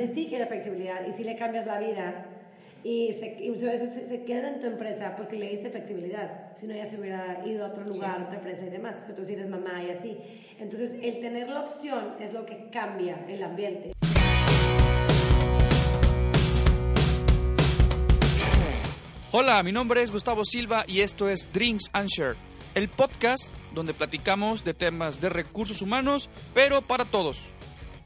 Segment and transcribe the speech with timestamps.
[0.00, 2.26] gente sí quiere flexibilidad y sí le cambias la vida
[2.82, 6.74] y, se, muchas veces se, queda en tu empresa porque le diste flexibilidad, si no
[6.74, 9.82] ya se hubiera ido a otro lugar, otra empresa y demás, tú sí eres mamá
[9.84, 10.16] y así.
[10.58, 13.92] Entonces, el tener la opción es lo que cambia el ambiente.
[19.32, 22.36] Hola, mi nombre es Gustavo Silva y esto es Drinks and Share,
[22.74, 27.54] el podcast donde platicamos de temas de recursos humanos, pero para todos.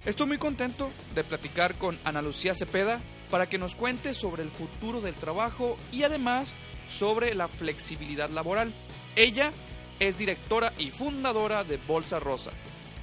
[0.04, 3.00] Estoy muy contento de platicar con Ana Lucía Cepeda,
[3.30, 6.54] para que nos cuente sobre el futuro del trabajo y además
[6.88, 8.72] sobre la flexibilidad laboral.
[9.16, 9.50] Ella
[9.98, 12.52] es directora y fundadora de Bolsa Rosa,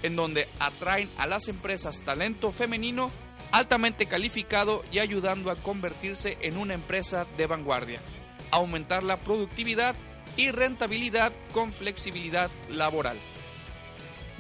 [0.04, 3.12] en donde atraen a las empresas talento femenino
[3.52, 8.00] altamente calificado y ayudando a convertirse en una empresa de vanguardia,
[8.52, 9.96] aumentar la productividad
[10.38, 13.18] y rentabilidad con flexibilidad laboral.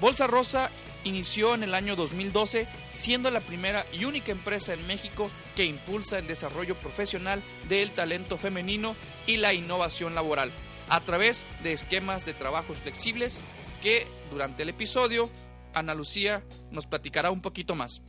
[0.01, 0.71] Bolsa Rosa
[1.03, 6.17] inició en el año 2012 siendo la primera y única empresa en México que impulsa
[6.17, 8.95] el desarrollo profesional del talento femenino
[9.27, 10.51] y la innovación laboral
[10.89, 13.39] a través de esquemas de trabajos flexibles
[13.83, 15.29] que durante el episodio
[15.75, 18.01] Ana Lucía nos platicará un poquito más.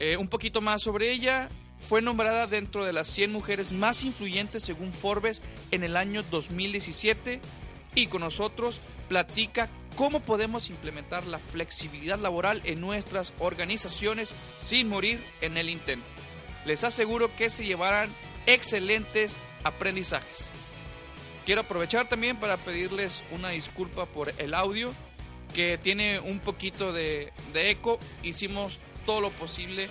[0.00, 1.48] Eh, un poquito más sobre ella.
[1.78, 7.40] Fue nombrada dentro de las 100 mujeres más influyentes según Forbes en el año 2017
[7.94, 15.22] y con nosotros platica cómo podemos implementar la flexibilidad laboral en nuestras organizaciones sin morir
[15.40, 16.06] en el intento.
[16.66, 18.10] Les aseguro que se llevarán
[18.46, 20.46] excelentes aprendizajes.
[21.44, 24.92] Quiero aprovechar también para pedirles una disculpa por el audio
[25.54, 27.98] que tiene un poquito de, eco.
[28.22, 29.88] Hicimos todo lo posible,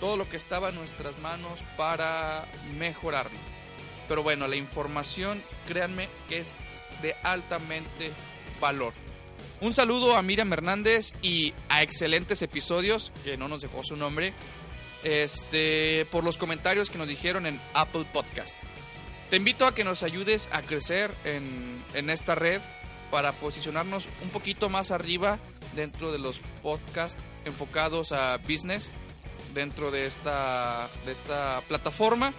[0.00, 2.46] todo lo que estaba en nuestras manos para
[2.78, 3.38] mejorarlo.
[4.08, 6.54] Pero bueno, la información, créanme que es
[7.00, 8.10] de altamente
[8.60, 8.92] valor.
[9.60, 14.32] Un saludo a Miriam Hernández y a excelentes episodios, que no nos dejó su nombre,
[15.04, 18.56] este, por los comentarios que nos dijeron en Apple Podcast.
[19.30, 22.60] Te invito a que nos ayudes a crecer en, en esta red
[23.10, 25.38] para posicionarnos un poquito más arriba
[25.74, 28.90] dentro de los podcasts enfocados a business
[29.54, 32.32] dentro de esta, de esta plataforma.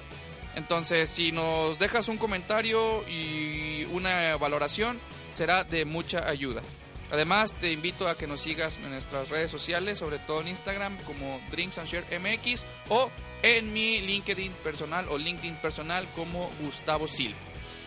[0.56, 5.00] Entonces, si nos dejas un comentario y una valoración,
[5.31, 6.62] será de mucha ayuda.
[7.12, 10.96] Además, te invito a que nos sigas en nuestras redes sociales, sobre todo en Instagram
[11.06, 13.09] como Drinks and Share MX o
[13.42, 17.38] en mi LinkedIn personal o LinkedIn personal como Gustavo Silva.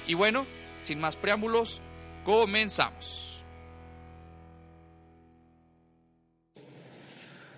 [0.09, 0.44] Y bueno,
[0.82, 1.81] sin más preámbulos,
[2.25, 3.44] comenzamos.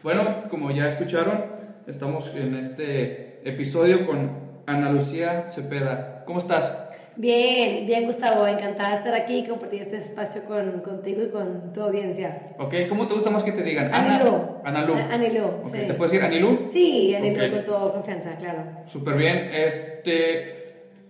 [0.03, 1.47] Bueno, como ya escucharon,
[1.87, 6.25] estamos en este episodio con Ana Lucía Cepeda.
[6.27, 6.84] ¿Cómo estás?
[7.17, 11.73] Bien, bien Gustavo, encantada de estar aquí y compartir este espacio con, contigo y con
[11.73, 12.55] tu audiencia.
[12.59, 13.93] Ok, ¿cómo te gusta más que te digan?
[13.93, 14.61] Anilú.
[14.65, 14.95] Anilú.
[15.11, 15.79] Anilú, sí.
[15.87, 16.69] ¿Te puedes decir Anilú?
[16.73, 18.67] Sí, Anilú con toda confianza, claro.
[18.87, 19.49] Súper bien.
[19.51, 20.55] Este,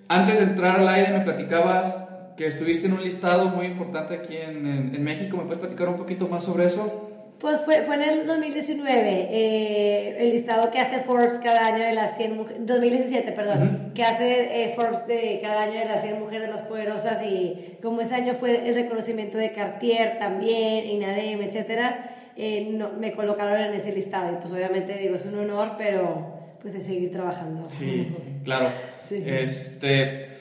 [0.09, 1.97] antes de entrar al aire me platicabas
[2.37, 5.37] que estuviste en un listado muy importante aquí en, en, en México.
[5.37, 7.04] ¿Me puedes platicar un poquito más sobre eso?
[7.41, 11.93] Pues fue, fue en el 2019, eh, el listado que hace Forbes cada año de
[11.93, 16.21] las 100 mujeres, 2017, perdón, que hace eh, Forbes de cada año de las 100
[16.21, 22.31] mujeres más poderosas y como ese año fue el reconocimiento de Cartier también, INADEM, etcétera,
[22.37, 26.57] eh, no, me colocaron en ese listado y pues obviamente digo, es un honor, pero
[26.63, 27.69] pues de seguir trabajando.
[27.69, 28.11] Sí,
[28.45, 28.71] claro.
[29.09, 29.23] Sí.
[29.27, 30.34] Este,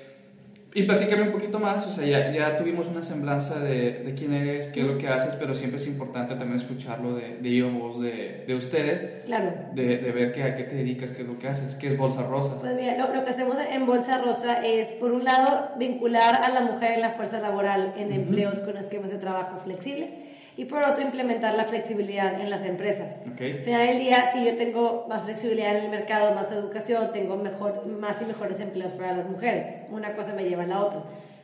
[0.75, 4.33] y platícame un poquito más, o sea, ya, ya tuvimos una semblanza de, de, quién
[4.33, 8.01] eres, qué es lo que haces, pero siempre es importante también escucharlo de, de voz
[8.01, 9.23] de, de, ustedes.
[9.25, 9.53] Claro.
[9.73, 11.97] De, de ver que, a qué te dedicas, qué es lo que haces, qué es
[11.97, 12.59] Bolsa Rosa.
[12.59, 16.49] Pues mira, lo, lo, que hacemos en Bolsa Rosa es, por un lado, vincular a
[16.49, 20.09] la mujer en la fuerza laboral en empleos con esquemas de trabajo flexibles
[20.55, 23.21] y por otro implementar la flexibilidad en las empresas.
[23.33, 23.53] Okay.
[23.53, 27.37] Al final del día, si yo tengo más flexibilidad en el mercado, más educación, tengo
[27.37, 29.85] mejor, más y mejores empleos para las mujeres.
[29.89, 31.03] Una cosa me lleva a la otra.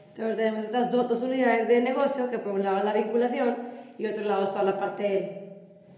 [0.09, 3.55] Entonces tenemos estas dos, dos unidades de negocio, que por un lado es la vinculación
[3.97, 5.53] y otro lado es toda la parte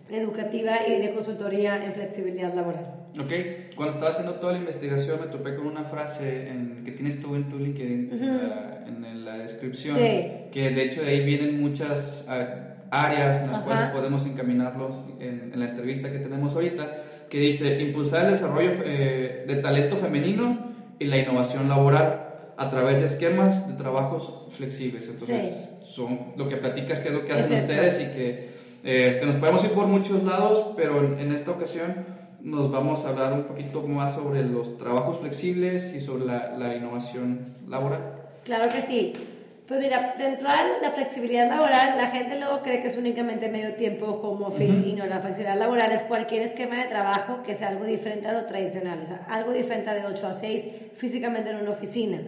[0.09, 2.85] educativa y de consultoría en flexibilidad laboral.
[3.19, 3.31] Ok,
[3.75, 7.35] cuando estaba haciendo toda la investigación me topé con una frase en, que tienes tú
[7.35, 8.85] en tu LinkedIn, uh -huh.
[8.87, 10.31] en, la, en, la, descripción, sí.
[10.51, 12.25] que de hecho de ahí vienen muchas...
[12.27, 13.65] Uh, áreas en las Ajá.
[13.65, 18.71] cuales podemos encaminarlos en, en, la entrevista que tenemos ahorita, que dice impulsar el desarrollo
[18.83, 22.27] eh, de talento femenino y la innovación laboral
[22.57, 25.07] a través de esquemas de trabajos flexibles.
[25.07, 25.93] Entonces, sí.
[25.95, 28.51] son lo que platicas, que es lo que hacen es ustedes y que
[28.83, 32.05] eh, este, nos podemos ir por muchos lados, pero en, en, esta ocasión
[32.41, 36.75] nos vamos a hablar un poquito más sobre los trabajos flexibles y sobre la, la
[36.75, 38.01] innovación laboral.
[38.43, 39.13] Claro que sí.
[39.67, 43.75] Pues mira, dentro de la flexibilidad laboral, la gente luego cree que es únicamente medio
[43.75, 47.69] tiempo home office y no, la flexibilidad laboral es cualquier esquema de trabajo que sea
[47.69, 50.65] algo diferente a lo tradicional, o sea, algo diferente de 8 a 6
[50.97, 52.21] físicamente en una oficina.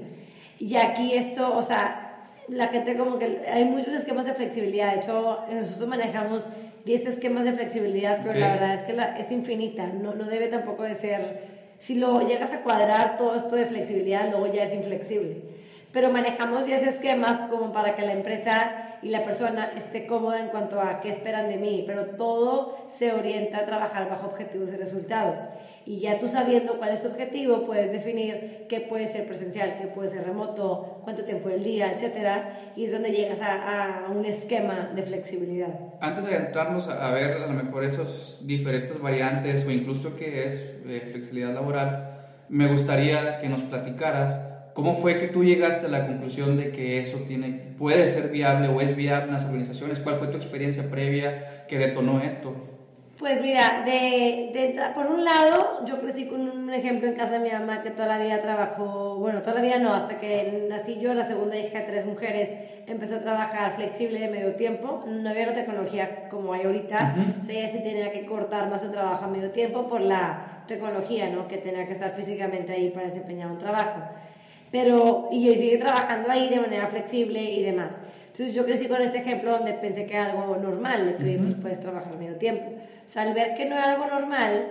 [0.60, 2.12] Y aquí esto, o sea,
[2.48, 6.46] la gente como que hay muchos esquemas de flexibilidad, de hecho nosotros manejamos
[6.86, 10.48] 10 esquemas de flexibilidad, pero la verdad es que la, es infinita, no, no debe
[10.48, 11.40] tampoco de ser,
[11.80, 15.53] si lo llegas a cuadrar todo esto de flexibilidad, luego ya es inflexible
[15.94, 20.48] pero manejamos 10 esquemas como para que la empresa y la persona esté cómoda en
[20.48, 24.78] cuanto a qué esperan de mí, pero todo se orienta a trabajar bajo objetivos y
[24.78, 25.40] resultados.
[25.86, 29.88] Y ya tú sabiendo cuál es tu objetivo, puedes definir qué puede ser presencial, qué
[29.88, 34.92] puede ser remoto, cuánto tiempo del día, etcétera, y es donde llegas a, un esquema
[34.96, 35.74] de flexibilidad.
[36.00, 40.54] Antes de entrarnos a ver a lo mejor esos diferentes variantes o incluso qué es
[40.86, 42.14] eh, flexibilidad laboral,
[42.48, 47.00] me gustaría que nos platicaras ¿Cómo fue que tú llegaste a la conclusión de que
[47.00, 50.00] eso tiene, puede ser viable o es viable en las organizaciones?
[50.00, 52.56] ¿Cuál fue tu experiencia previa que detonó esto?
[53.20, 57.52] Pues mira, de, por un lado, yo crecí con un ejemplo en casa de mi
[57.52, 61.14] mamá que toda la vida trabajó, bueno, toda la vida no, hasta que nací yo,
[61.14, 62.50] la segunda hija de tres mujeres,
[62.88, 65.04] empezó a trabajar flexible de medio tiempo.
[65.08, 68.82] No había la tecnología como hay ahorita, o sea, ella sí tenía que cortar más
[68.82, 71.48] su trabajo a medio tiempo por la tecnología, ¿no?
[71.48, 74.02] Que tenía que estar físicamente ahí para desempeñar un trabajo
[74.74, 77.92] pero y sigue trabajando ahí de manera flexible y demás.
[78.32, 81.54] Entonces yo crecí con este ejemplo donde pensé que era algo normal, de que pues,
[81.62, 82.72] puedes trabajar medio tiempo.
[83.06, 84.70] O sea, al ver que no era algo normal,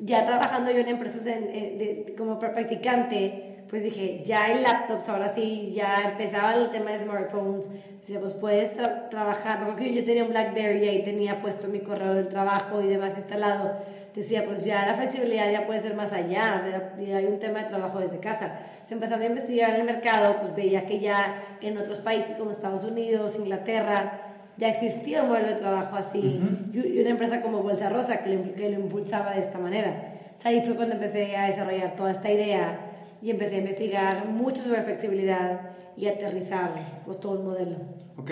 [0.00, 5.72] ya trabajando yo en empresas de, como practicante, pues dije, ya hay laptops, ahora sí,
[5.72, 7.70] ya empezaba el tema de smartphones.
[8.00, 8.72] Decía, pues puedes
[9.08, 12.88] trabajar, porque yo tenía un BlackBerry y ahí tenía puesto mi correo del trabajo y
[12.88, 13.78] demás instalado
[14.20, 17.38] decía, pues ya la flexibilidad ya puede ser más allá, o sea, ya hay un
[17.38, 18.58] tema de trabajo desde casa.
[18.84, 22.50] Se empezando a investigar en el mercado, pues veía que ya en otros países como
[22.50, 24.20] Estados Unidos, Inglaterra,
[24.56, 26.40] ya existía un modelo de trabajo así,
[26.72, 30.12] y una empresa como Bolsa Rosa que lo, que lo impulsaba de esta manera.
[30.36, 34.26] O sea, ahí fue cuando empecé a desarrollar toda esta idea y empecé a investigar
[34.26, 35.60] mucho sobre flexibilidad
[35.96, 37.76] y aterrizar pues, todo el modelo.
[38.16, 38.30] Ok,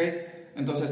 [0.57, 0.91] entonces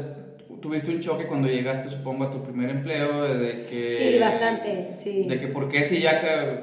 [0.61, 4.11] tuviste un choque cuando llegaste, supongo, a tu primer empleo, de que...
[4.13, 5.27] Sí, bastante, sí.
[5.27, 6.21] De que, ¿por qué si ya,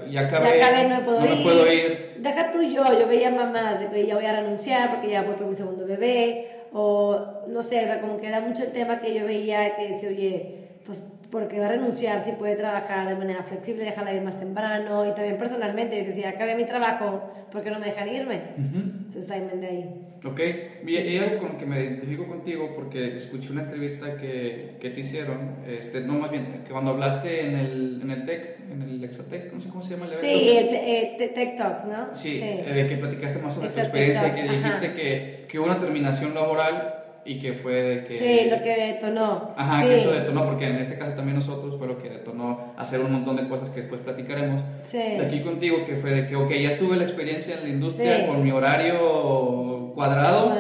[0.09, 1.43] ya acabé, ya acabé no, me puedo, ir.
[1.43, 2.17] puedo ir?
[2.19, 5.35] Deja tú yo, yo veía mamás de que ya voy a renunciar porque ya voy
[5.35, 9.01] por mi segundo bebé, o no sé, o sea, como que era mucho el tema
[9.01, 10.99] que yo veía que decía, oye, pues,
[11.31, 15.07] ¿por qué va a renunciar si puede trabajar de manera flexible, dejarla ir más temprano?
[15.07, 18.43] Y también personalmente, yo decía, si acabé mi trabajo, ¿por qué no me dejan irme?
[18.57, 20.08] Entonces también de ahí.
[20.25, 20.41] Ok,
[20.87, 25.59] y algo con que me identifico contigo porque escuché una entrevista que, que, te hicieron,
[25.67, 29.53] este, no más bien, que cuando hablaste en el, en el TEC, en el Exatec,
[29.53, 30.39] no sé cómo se llama el evento.
[30.39, 32.17] Sí, el eh, Tech Talks, ¿no?
[32.17, 35.81] Sí, Eh, que platicaste más sobre tu experiencia y que dijiste que, que hubo una
[35.81, 38.17] terminación laboral y que fue de que...
[38.17, 39.55] Sí, lo que detonó.
[39.57, 43.01] Ajá, que eso detonó, porque en este caso también nosotros fue lo que detonó hacer
[43.01, 44.63] un montón de cosas que después platicaremos.
[44.85, 44.99] Sí.
[44.99, 48.27] De aquí contigo, que fue de que, ok, ya estuve la experiencia en la industria
[48.27, 50.55] con mi horario cuadrado,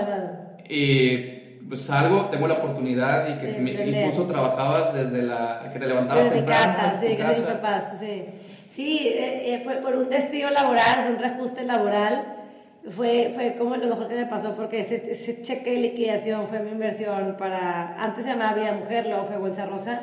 [0.69, 1.39] y
[1.69, 5.71] pues salgo, tengo la oportunidad y que incluso trabajabas desde la...
[5.73, 6.77] que te levantabas desde temprano.
[6.77, 8.25] casa, sí, mis papás, sí.
[8.71, 12.38] Sí, eh, eh, fue por un despido laboral, un reajuste laboral
[12.95, 16.61] fue, fue como lo mejor que me pasó porque ese, ese, cheque de liquidación fue
[16.61, 20.03] mi inversión para, antes se llamaba Vida Mujer, luego fue Bolsa Rosa,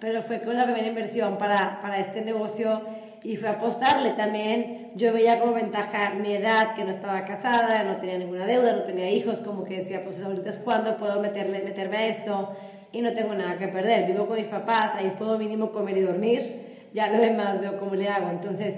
[0.00, 2.82] pero fue con la primera inversión para, para este negocio
[3.22, 4.92] y fue apostarle también.
[4.96, 8.82] Yo veía como ventaja mi edad, que no estaba casada, no tenía ninguna deuda, no
[8.82, 12.54] tenía hijos, como que decía, pues ahorita es cuando puedo meterle, meterme a esto
[12.92, 14.06] y no tengo nada que perder.
[14.06, 17.94] Vivo con mis papás, ahí puedo mínimo comer y dormir, ya lo demás veo cómo
[17.94, 18.30] le hago.
[18.30, 18.74] Entonces,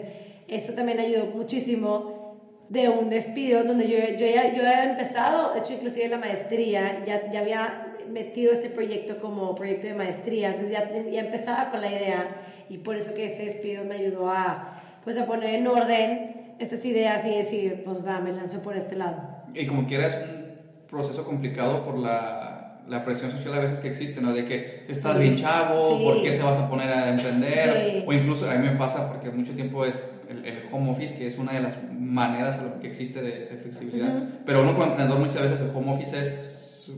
[0.48, 2.15] eso también ayudó muchísimo
[2.68, 7.04] de un despido donde yo, yo, ya, yo había empezado, de hecho inclusive la maestría,
[7.04, 11.80] ya, ya había metido este proyecto como proyecto de maestría, entonces ya, ya empezaba con
[11.80, 12.36] la idea
[12.68, 16.84] y por eso que ese despido me ayudó a, pues, a poner en orden estas
[16.84, 19.18] ideas y decir, pues va, me lanzo por este lado.
[19.54, 20.56] Y como quieras, un
[20.88, 24.32] proceso complicado por la, la, presión social a veces que existe, ¿no?
[24.32, 28.02] De que estás bien chavo, ¿por qué te vas a poner a emprender?
[28.06, 31.38] O incluso a mí me pasa porque mucho tiempo es el, home office, que es
[31.38, 34.22] una de las maneras que existe de, flexibilidad.
[34.44, 36.90] Pero uno como emprendedor muchas veces el home office es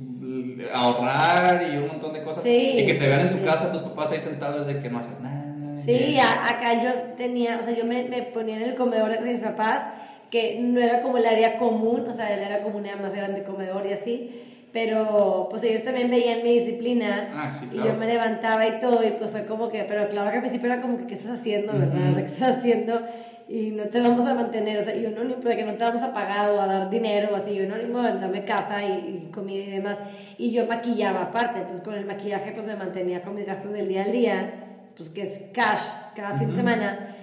[0.72, 2.44] ahorrar y un montón de cosas.
[2.44, 5.20] Y que te vean en tu casa tus papás ahí sentados de que no haces
[5.20, 5.44] nada.
[5.84, 9.40] Sí, acá yo tenía, o sea, yo me, me, ponía en el comedor de mis
[9.40, 9.86] papás,
[10.30, 13.42] que no era como el área común, o sea, el área común era más grande
[13.44, 18.66] comedor y así pero pues ellos también veían mi disciplina ah, y yo me levantaba
[18.66, 21.06] y todo y pues fue como que, pero claro que al principio era como que,
[21.06, 22.16] ¿qué estás haciendo, verdad?
[22.16, 23.02] ¿qué estás haciendo?
[23.48, 26.12] y no te vamos a mantener, o sea, yo no, que no te vamos a
[26.12, 29.30] pagar o a dar dinero o así, yo no animo a darme casa y, y,
[29.32, 29.98] comida y demás.
[30.36, 33.88] Y yo maquillaba aparte, entonces con el maquillaje pues me mantenía con mis gastos del
[33.88, 34.52] día al día,
[34.94, 35.80] pues que es cash
[36.14, 37.14] cada fin de semana.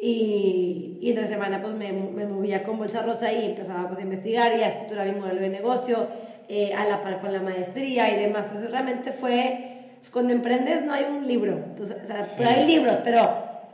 [0.00, 4.02] Y, y entre semana pues me, me, movía con bolsa rosa y empezaba pues a
[4.02, 6.08] investigar y a estructurar mi modelo de negocio
[6.48, 8.46] eh, a la par con la maestría y demás.
[8.46, 12.98] Entonces realmente fue, pues, cuando emprendes no hay un libro, entonces, o sea, hay libros,
[13.04, 13.20] pero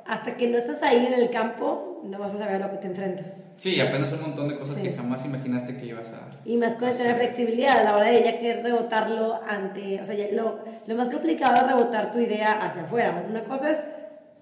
[0.06, 2.78] hasta que no estás ahí en el campo, no vas a saber a lo que
[2.78, 3.44] te enfrentas.
[3.58, 6.30] Sí, apenas un montón de cosas que jamás imaginaste que ibas a...
[6.44, 10.00] Y más con el tener flexibilidad, a la hora de ella que rebotarlo ante...
[10.00, 13.22] O sea, lo, lo más complicado es rebotar tu idea hacia afuera.
[13.28, 13.78] Una cosa es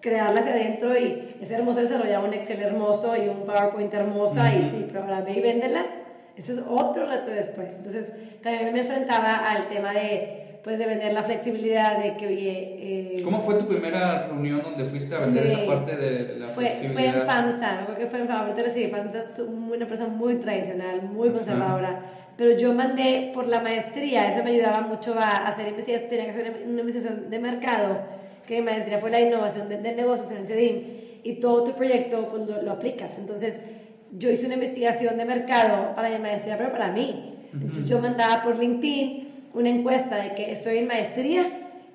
[0.01, 4.71] crearla hacia adentro y es hermoso desarrollar un Excel hermoso y un PowerPoint hermosa y
[4.71, 5.85] sí, programa y véndela.
[6.38, 7.68] Ese es otro reto después.
[7.76, 8.07] Entonces,
[8.42, 13.16] también me enfrentaba al tema de pues de vender la flexibilidad de que, oye...
[13.18, 16.66] Eh, ¿Cómo fue tu primera reunión donde fuiste a vender esa parte de la fue,
[16.66, 17.12] flexibilidad?
[17.12, 21.02] Fue en FAMSA, creo que fue en FAMSA, sí, FAMSA es una empresa muy tradicional,
[21.02, 22.02] muy conservadora,
[22.37, 26.30] pero yo mandé por la maestría, eso me ayudaba mucho a hacer investigación, tenía que
[26.33, 27.99] hacer una, investigación de mercado,
[28.47, 30.83] que mi maestría fue la innovación de, negocios en el CEDIM,
[31.23, 33.54] y todo tu proyecto pues, lo, lo aplicas, entonces
[34.12, 38.43] yo hice una investigación de mercado para mi maestría, pero para mí, entonces yo mandaba
[38.43, 41.47] por LinkedIn, una encuesta de que estoy en maestría,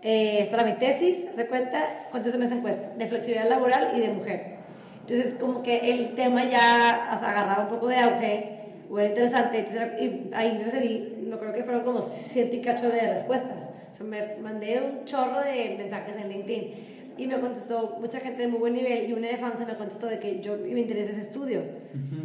[0.01, 2.08] eh, es para mi tesis, ¿se cuenta?
[2.12, 4.53] Contéstame esta encuesta, de flexibilidad laboral y de mujeres.
[5.01, 8.50] Entonces, como que el tema ya o sea, agarraba un poco de auge,
[8.89, 9.65] o era interesante,
[10.00, 13.58] y ahí recibí, no creo que fueron como ciento y cacho de respuestas.
[13.91, 18.41] O sea, me mandé un chorro de mensajes en LinkedIn y me contestó mucha gente
[18.41, 21.12] de muy buen nivel y una de fans me contestó de que yo me interesa
[21.12, 21.62] ese estudio,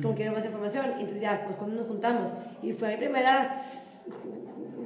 [0.02, 0.86] como quiero más información.
[0.98, 2.30] Y entonces ya, pues cuando nos juntamos.
[2.62, 3.62] Y fue mi primera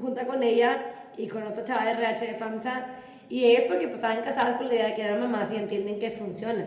[0.00, 0.78] junta con ella
[1.16, 2.86] y con otra chava de RH de FAMSA,
[3.28, 5.98] y ellas porque pues estaban casadas con la idea de que eran mamás y entienden
[5.98, 6.66] que funciona.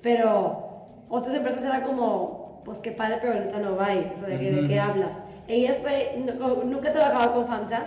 [0.00, 4.66] Pero otras empresas eran como, pues qué padre, pero ahorita no va o sea, ¿de,
[4.66, 5.10] qué hablas?
[5.46, 6.16] Ellas fue,
[6.64, 7.84] nunca he trabajado con FAMSA,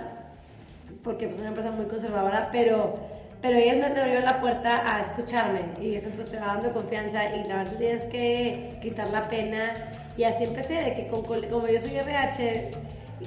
[1.03, 2.97] porque pues es una empresa muy conservadora, pero,
[3.41, 7.35] pero ellas me abrieron la puerta a escucharme y eso pues te va dando confianza
[7.35, 9.73] y la verdad tienes que quitar la pena
[10.17, 12.71] y así empecé, de que como yo soy RH,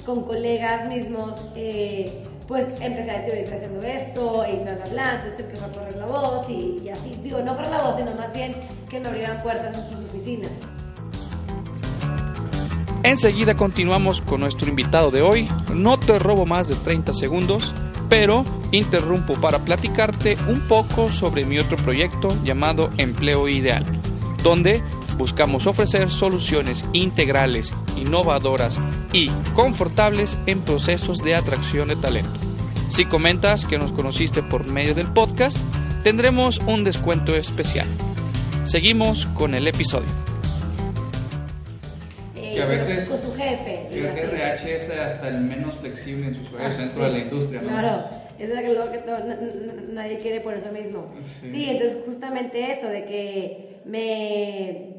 [0.04, 5.14] con colegas mismos, eh, pues empecé a decir, estoy haciendo esto, y bla, bla, bla,
[5.16, 8.32] entonces empezó a correr la voz y, así, digo, no por la voz, sino más
[8.32, 8.54] bien
[8.88, 10.50] que me abrieran puertas en sus oficinas.
[13.02, 15.48] Enseguida continuamos con nuestro invitado de hoy.
[15.72, 17.74] No te robo más de 30 segundos,
[18.08, 23.84] pero interrumpo para platicarte un poco sobre mi otro proyecto llamado Empleo Ideal,
[24.42, 24.82] donde
[25.16, 28.78] buscamos ofrecer soluciones integrales, innovadoras
[29.12, 32.38] y confortables en procesos de atracción de talento.
[32.88, 35.58] Si comentas que nos conociste por medio del podcast,
[36.04, 37.88] tendremos un descuento especial.
[38.64, 40.27] Seguimos con el episodio.
[42.54, 43.88] Que a veces con su jefe.
[43.90, 47.62] El RH es hasta el menos flexible en sus horarios ah, dentro de la industria,
[47.62, 47.68] ¿no?
[47.68, 48.04] Claro,
[48.38, 51.12] eso es lo que nadie quiere por eso mismo.
[51.40, 54.98] sí, entonces justamente eso de que me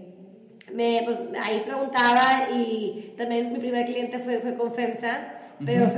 [0.73, 5.19] me, pues, ahí preguntaba y también mi primer cliente fue, fue con FEMSA,
[5.65, 5.91] pero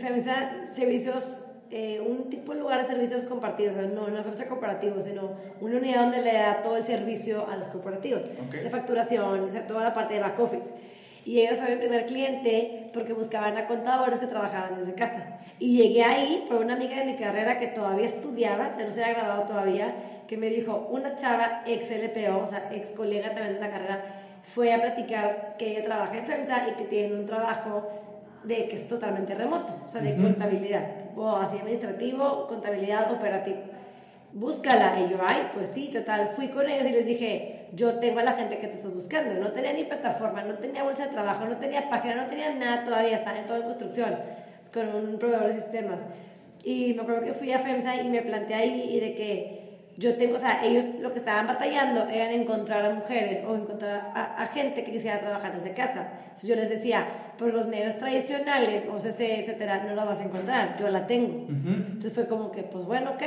[0.00, 1.37] FEMSA servicios,
[1.70, 6.02] eh, un tipo de lugar de servicios compartidos, no, no FEMSA corporativo, sino una unidad
[6.02, 9.94] donde le da todo el servicio a los corporativos, de facturación, o sea, toda la
[9.94, 10.64] parte de back office.
[11.26, 15.40] Y ellos fueron mi primer cliente porque buscaban a contadores que trabajaban desde casa.
[15.58, 18.94] Y llegué ahí por una amiga de mi carrera que todavía estudiaba, o sea, no
[18.94, 19.94] se había graduado todavía,
[20.26, 24.04] que me dijo, una chava ex LPO, o sea, ex colega también de la carrera,
[24.54, 27.90] fue a platicar que ella trabaja en FEMSA y que tiene un trabajo
[28.48, 30.84] de que es totalmente remoto, o sea, de contabilidad,
[31.16, 33.58] o así administrativo, contabilidad operativa.
[34.32, 35.00] Búscala.
[35.00, 36.32] Y yo, ay, pues sí, total.
[36.36, 39.34] Fui con ellos y les dije, yo tengo a la gente que tú estás buscando.
[39.40, 42.84] No tenía ni plataforma, no tenía bolsa de trabajo, no tenía página, no tenía nada
[42.84, 44.16] todavía, estaba en toda construcción
[44.72, 45.98] con un proveedor de sistemas.
[46.62, 49.58] Y me acuerdo que fui a FEMSA y me planteé ahí y de que
[49.96, 54.12] yo tengo, o sea, ellos lo que estaban batallando era encontrar a mujeres o encontrar
[54.14, 56.12] a, gente que quisiera trabajar desde casa.
[56.22, 57.06] Entonces yo les decía,
[57.38, 61.46] por los medios tradicionales, OCC, etcétera, no la vas a encontrar, yo la tengo.
[61.48, 63.22] Entonces fue como que, pues bueno, ok,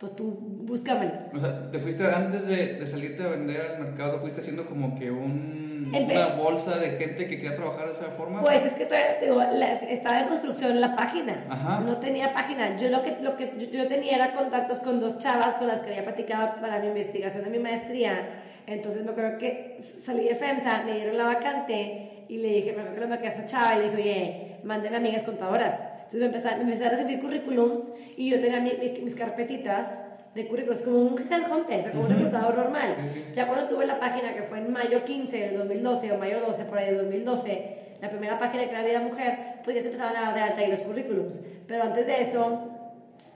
[0.00, 1.30] pues tú búscamela.
[1.34, 4.98] O sea, te fuiste antes de, de salirte a vender al mercado, fuiste haciendo como
[4.98, 5.62] que un
[6.00, 8.40] una bolsa de gente que quería trabajar de esa forma?
[8.40, 11.80] Pues es que todavía, digo, estaba en construcción la página.
[11.84, 12.76] No tenía página.
[12.78, 15.90] Yo lo que, lo que yo, tenía era contactos con dos chavas con las que
[15.90, 18.28] había platicado para mi investigación de mi maestría.
[18.66, 22.80] Entonces me acuerdo que salí de FEMSA, me dieron la vacante y le dije, me
[22.80, 25.78] acuerdo que le marqué a esta chava y le dije, oye, mándeme amigas contadoras.
[26.04, 29.98] Entonces me empecé, me empecé a recibir currículums y yo tenía mis carpetitas
[30.34, 32.96] de currículos, como un headhunter, o sea, como un reclutador normal.
[33.34, 36.64] Ya cuando tuve la página que fue en mayo 15 del 2012 o mayo 12
[36.64, 40.16] por ahí del 2012, la primera página que era Vida Mujer, pues ya se empezaban
[40.16, 41.38] a dar de alta ahí los currículums.
[41.68, 42.70] Pero antes de eso,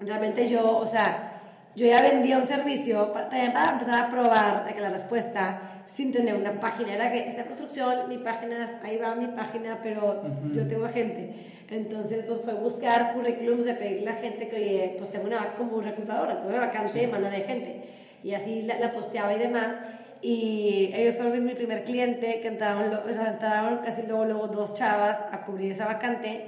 [0.00, 1.43] realmente yo, o sea,
[1.75, 5.75] yo ya vendía un servicio para, también para empezar a probar de que la respuesta
[5.97, 6.95] sin tener una página.
[6.95, 10.23] Era que esta construcción, mi página, ahí va mi página, pero
[10.55, 11.31] yo tengo gente.
[11.71, 15.55] Entonces, pues fue buscar currículums de pedirle a la gente que, oye, pues tengo una
[15.57, 17.07] como reclutadora, tengo una vacante, sí.
[17.07, 17.85] mándame gente.
[18.23, 19.75] Y así la, la, posteaba y demás.
[20.21, 25.47] Y ellos fueron mi primer cliente, que entraron, entraron casi luego, luego dos chavas a
[25.47, 26.45] cubrir esa vacante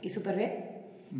[0.00, 0.71] y súper bien.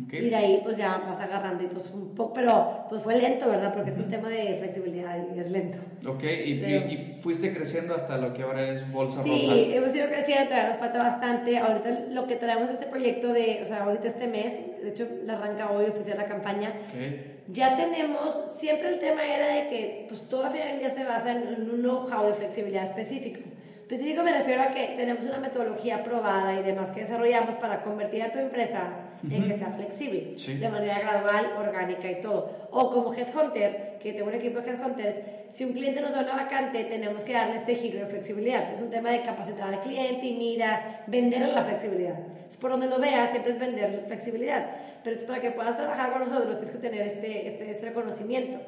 [0.07, 0.25] Okay.
[0.25, 3.47] Y de ahí pues ya vas agarrando y pues un poco, pero pues fue lento,
[3.47, 3.71] ¿verdad?
[3.75, 5.77] Porque es un tema de flexibilidad y es lento.
[6.07, 9.53] Ok, y, pero, y, y fuiste creciendo hasta lo que ahora es Bolsa sí, Rosa.
[9.53, 11.57] Sí, hemos ido creciendo, todavía nos falta bastante.
[11.59, 15.33] Ahorita lo que traemos este proyecto de, o sea, ahorita este mes, de hecho la
[15.37, 17.41] arranca hoy oficial la campaña, okay.
[17.49, 21.03] ya tenemos, siempre el tema era de que pues todo al final del día se
[21.03, 23.41] basa en un know-how de flexibilidad específico.
[23.83, 28.23] Específico me refiero a que tenemos una metodología probada y demás que desarrollamos para convertir
[28.23, 28.93] a tu empresa
[29.29, 30.55] en que sea flexible, sí.
[30.55, 32.69] de manera gradual, orgánica y todo.
[32.71, 35.17] O como Headhunter, que tengo un equipo de Headhunters,
[35.51, 38.73] si un cliente nos da una vacante, tenemos que darle este giro de flexibilidad.
[38.73, 42.19] Es un tema de capacitar al cliente y mira, vender la flexibilidad.
[42.49, 44.65] Es por donde lo veas, siempre es vender flexibilidad.
[45.03, 48.59] Pero para que puedas trabajar con nosotros, tienes que tener este, este, este reconocimiento.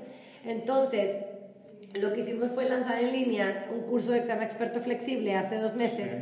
[0.44, 1.16] Entonces,
[2.00, 5.76] lo que hicimos fue lanzar en línea un curso de examen experto flexible hace dos
[5.76, 6.18] meses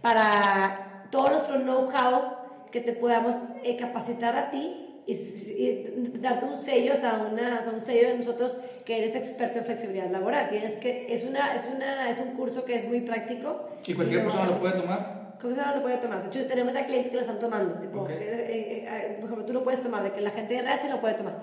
[0.00, 6.58] para todo nuestro know-how que te podamos eh, capacitar a ti y, y, darte un
[6.58, 10.10] sello, o sea, una, o sea, un sello de nosotros que eres experto en flexibilidad
[10.10, 10.48] laboral.
[10.48, 13.68] Tienes que, es, una, es, una, es un curso que es muy práctico.
[13.86, 15.36] ¿Y cualquier persona lo puede tomar?
[15.40, 16.22] Cualquier persona lo puede tomar.
[16.22, 17.74] De hecho, tenemos a clientes que lo están tomando.
[17.74, 18.16] Tipo, okay.
[18.16, 21.00] eh, eh, por ejemplo, tú lo puedes tomar, de que la gente de RH lo
[21.00, 21.34] puede tomar.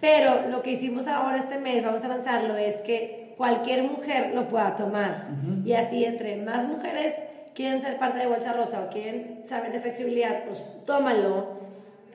[0.00, 4.48] Pero lo que hicimos ahora este mes, vamos a lanzarlo, es que cualquier mujer lo
[4.48, 5.28] pueda tomar.
[5.30, 5.66] Uh -huh.
[5.66, 7.14] Y así, entre más mujeres
[7.54, 11.56] quieren ser parte de Bolsa Rosa o quieren saber de flexibilidad, pues tómalo,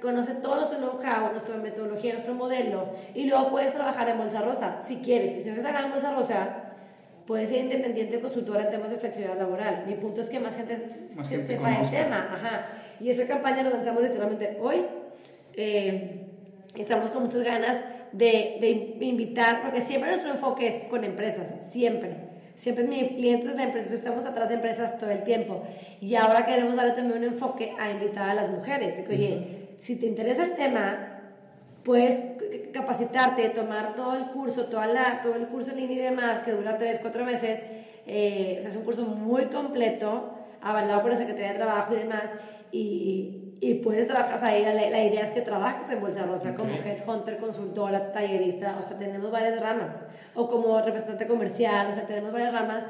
[0.02, 4.82] conoce todo nuestro know-how, nuestra metodología, nuestro modelo, y luego puedes trabajar en Bolsa Rosa,
[4.88, 5.38] si quieres.
[5.38, 6.48] Y si no quieres trabajar en Bolsa Rosa,
[7.26, 9.84] puedes ser independiente consultora en temas de flexibilidad laboral.
[9.88, 12.30] Mi punto es que más gente, más se, gente sepa el tema.
[12.34, 12.67] Ajá.
[13.00, 14.86] Y esa campaña la lanzamos literalmente hoy.
[15.56, 16.31] Eh,
[16.75, 17.77] estamos con muchas ganas
[18.12, 18.57] de,
[18.99, 22.31] de, invitar, porque siempre nuestro enfoque es con empresas, siempre.
[22.55, 25.63] Siempre mis clientes de empresas, estamos atrás de empresas todo el tiempo.
[25.99, 29.07] Y ahora queremos darle también un enfoque a invitar a las mujeres.
[29.07, 29.75] Que, oye, uh -huh.
[29.79, 31.21] si te interesa el tema,
[31.84, 32.15] puedes
[32.71, 36.51] capacitarte, tomar todo el curso, toda la, todo el curso en línea y demás, que
[36.51, 37.60] dura 3, 4 meses.
[38.05, 41.97] Eh, o sea, es un curso muy completo, avalado por la Secretaría de Trabajo y
[41.97, 42.23] demás.
[42.71, 46.50] Y, y puedes trabajar, o sea, la, la, idea es que trabajes en Bolsa Rosa
[46.50, 46.56] okay.
[46.56, 49.95] como headhunter, consultora, tallerista, o sea, tenemos varias ramas,
[50.34, 52.86] o como representante comercial, o sea, tenemos varias ramas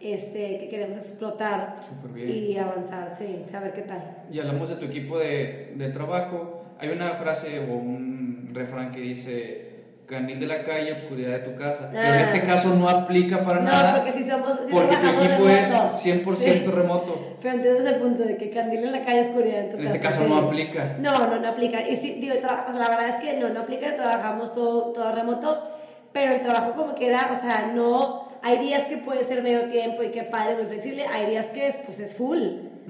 [0.00, 1.80] este, que queremos explotar
[2.16, 4.00] y avanzar, sí, saber qué tal.
[4.30, 9.00] Y hablamos de tu equipo de, de trabajo, hay una frase o un refrán que
[9.00, 9.71] dice
[10.12, 11.84] candil de la calle, oscuridad de tu casa.
[11.86, 11.90] Ah.
[11.92, 13.96] Pero en este caso no aplica para no, nada.
[13.96, 14.58] porque si somos.
[14.66, 15.86] Si porque tu equipo remoto.
[15.86, 16.66] es 100% Sí.
[16.66, 17.36] remoto.
[17.40, 19.96] Pero entiendes el punto de que candil en la calle, oscuridad en tu En casa.
[19.96, 20.28] este caso sí.
[20.28, 20.96] no aplica.
[21.00, 21.88] No, no, no aplica.
[21.88, 25.68] Y sí, digo, la verdad es que no, no aplica, trabajamos todo, todo remoto,
[26.12, 30.02] pero el trabajo como queda, o sea, no, hay días que puede ser medio tiempo
[30.02, 32.38] y que padre, muy flexible, hay días que es, pues es full,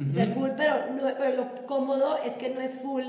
[0.09, 3.05] o sea, es full, pero, no, pero lo cómodo es que no es full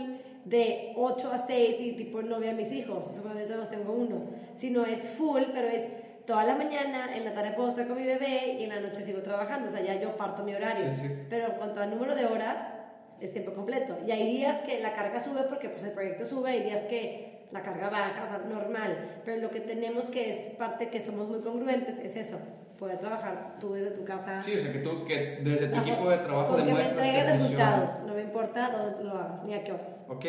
[0.45, 4.25] de 8 a 6 y tipo no veo a mis hijos, nada más tengo uno,
[4.57, 5.85] sino es full, pero es
[6.25, 9.03] toda la mañana, en la tarde puedo estar con mi bebé y en la noche
[9.03, 11.13] sigo trabajando, o sea, ya yo parto mi horario, Sí, sí.
[11.29, 12.57] pero en cuanto al número de horas,
[13.19, 13.97] es tiempo completo.
[14.05, 17.47] Y hay días que la carga sube porque pues el proyecto sube, hay días que
[17.51, 19.21] la carga baja, o sea, normal.
[19.23, 22.37] Pero lo que tenemos que es parte que somos muy congruentes es eso,
[22.83, 24.43] poder trabajar tú desde tu casa.
[24.43, 27.07] Sí, o sea, que tú, que desde tu equipo de trabajo con que me demuestras
[27.07, 27.75] entregue que funciona.
[27.75, 29.87] resultados, no me importa dónde tú lo hagas, ni a qué horas.
[30.09, 30.25] Ok,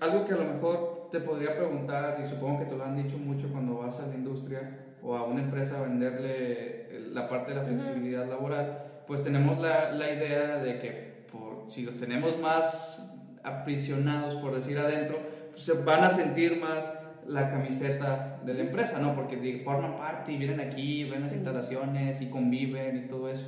[0.00, 3.18] algo que a lo mejor te podría preguntar, y supongo que te lo han dicho
[3.18, 4.70] mucho cuando vas a la industria
[5.02, 9.92] o a una empresa a venderle la parte de la flexibilidad laboral, pues tenemos la,
[9.92, 12.96] la idea de que por, si los tenemos más
[13.44, 15.18] aprisionados, por decir adentro,
[15.50, 19.14] pues se van a sentir más la camiseta de la empresa, ¿no?
[19.14, 23.46] Porque forman parte y vienen aquí, ven las instalaciones y conviven y todo eso.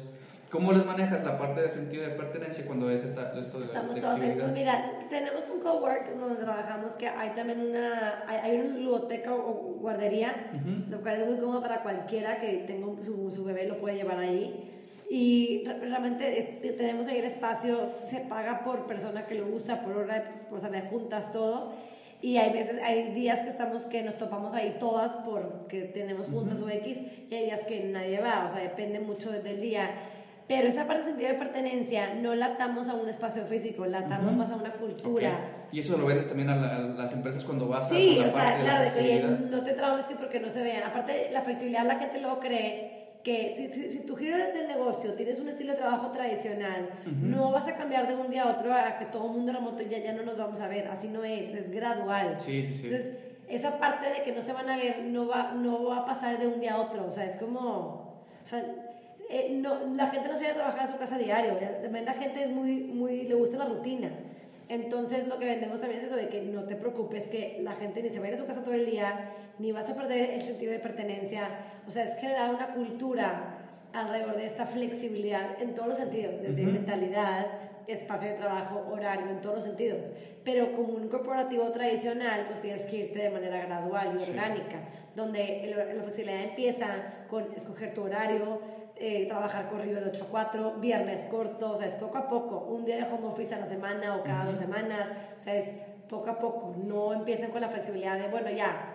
[0.50, 3.72] ¿Cómo les manejas la parte de sentido de pertenencia cuando es esta, esto de la
[3.72, 4.20] Estamos todos ahí.
[4.20, 4.44] flexibilidad?
[4.44, 9.34] Pues mira, tenemos un cowork donde trabajamos que hay también una, hay, hay una ludoteca
[9.34, 10.34] o guardería,
[10.88, 13.96] lo cual es muy cómodo para cualquiera que tenga un- su, su bebé, lo puede
[13.96, 14.70] llevar ahí.
[15.10, 19.82] Y re- realmente eh, tenemos ahí el espacio, se paga por persona que lo usa,
[19.82, 21.72] por hora, por sala de juntas, todo.
[22.22, 26.60] Y hay veces, hay días que estamos, que nos topamos ahí todas porque tenemos juntas
[26.60, 26.98] o X,
[27.30, 29.90] y hay días que nadie va, o sea, depende mucho del día.
[30.46, 34.36] Pero esa parte sentido de pertenencia no la atamos a un espacio físico, la atamos
[34.36, 35.66] más a una cultura.
[35.72, 38.84] Y eso lo vendes también a, las empresas cuando vas a Sí, o sea, claro,
[38.84, 40.82] de que no te traumes que porque no se vean.
[40.82, 42.93] Aparte, la flexibilidad la gente luego cree
[43.24, 46.90] que si, si, tu giro de negocio tienes un estilo de trabajo tradicional,
[47.22, 49.82] no vas a cambiar de un día a otro a que todo el mundo remoto
[49.82, 52.36] ya, ya no nos vamos a ver, así no es, es gradual.
[52.44, 52.86] Sí, sí, sí.
[52.86, 53.16] Entonces,
[53.48, 56.38] esa parte de que no se van a ver no va, no va a pasar
[56.38, 58.62] de un día a otro, o sea, es como, o sea,
[59.30, 61.58] eh, no, la gente no se va a trabajar a su casa diario,
[61.90, 64.10] la gente es muy, muy, le gusta la rutina.
[64.68, 68.02] Entonces lo que vendemos también es eso de que no te preocupes que la gente
[68.02, 70.30] ni se va a ir a su casa todo el día, ni vas a perder
[70.30, 71.50] el sentido de pertenencia.
[71.86, 73.60] O sea, es generar una cultura
[73.92, 77.46] alrededor de esta flexibilidad en todos los sentidos, desde mentalidad,
[77.86, 80.10] espacio de trabajo, horario, en todos los sentidos.
[80.42, 84.80] Pero como un corporativo tradicional, pues tienes que irte de manera gradual y orgánica,
[85.14, 85.62] donde
[85.94, 88.60] la flexibilidad empieza con escoger tu horario,
[88.96, 92.66] eh, trabajar corrido de 8 a 4, viernes corto, o sea, es poco a poco,
[92.70, 95.08] un día de home office a la semana o cada dos semanas,
[95.40, 95.68] o sea, es
[96.08, 98.94] poco a poco, no empiezan con la flexibilidad de, bueno, ya,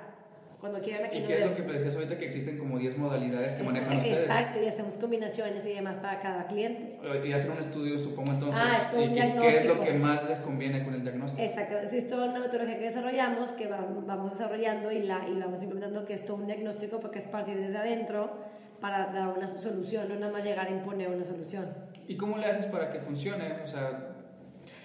[0.59, 2.97] cuando quieran aquí ¿Y qué es lo que me decías ahorita que existen como 10
[2.97, 4.19] modalidades que manejan ustedes?
[4.19, 6.99] Exacto, y hacemos combinaciones y demás para cada cliente.
[7.25, 8.61] Y hacer un estudio, supongo entonces.
[8.61, 9.41] Ah, es un diagnóstico.
[9.41, 11.41] ¿Qué es lo que más les conviene con el diagnóstico?
[11.41, 16.05] Exacto, es toda una metodología que desarrollamos, que vamos desarrollando y, la, y vamos implementando,
[16.05, 18.29] que es todo un diagnóstico porque es partir desde adentro
[18.79, 21.67] para dar una solución, no nada más llegar a imponer una solución.
[22.07, 23.63] ¿Y cómo le haces para que funcione?
[23.63, 24.15] O sea,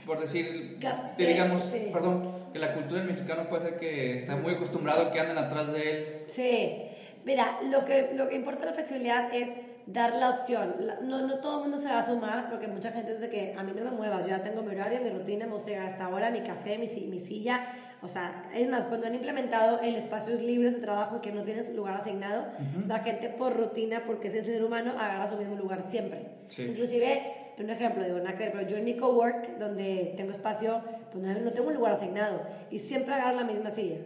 [0.07, 0.79] por decir,
[1.17, 5.39] digamos, perdón, que la cultura del mexicano puede ser que está muy acostumbrado que anden
[5.39, 6.25] atrás de él.
[6.29, 6.83] Sí,
[7.25, 9.49] mira, lo que, lo que importa la flexibilidad es
[9.87, 10.77] dar la opción.
[11.03, 13.63] no, no todo el mundo se va a sumar, porque mucha gente dice que a
[13.63, 16.05] mí no me muevas, yo ya tengo mi horario, mi rutina, me gusta llegar hasta
[16.05, 17.67] ahora, mi café, mi, mi silla,
[18.05, 21.75] o sea, es más, cuando han implementado el espacios libres de trabajo que no tienes
[21.75, 22.45] lugar asignado,
[22.87, 26.27] la gente por rutina, porque es el ser humano, agarra su mismo lugar siempre.
[26.59, 27.23] Inclusive,
[27.59, 31.69] un ejemplo, digo, nada pero yo en mi cowork, donde tengo espacio, pues no, tengo
[31.69, 32.43] un lugar asignado.
[32.71, 33.97] Y siempre agarro la misma silla.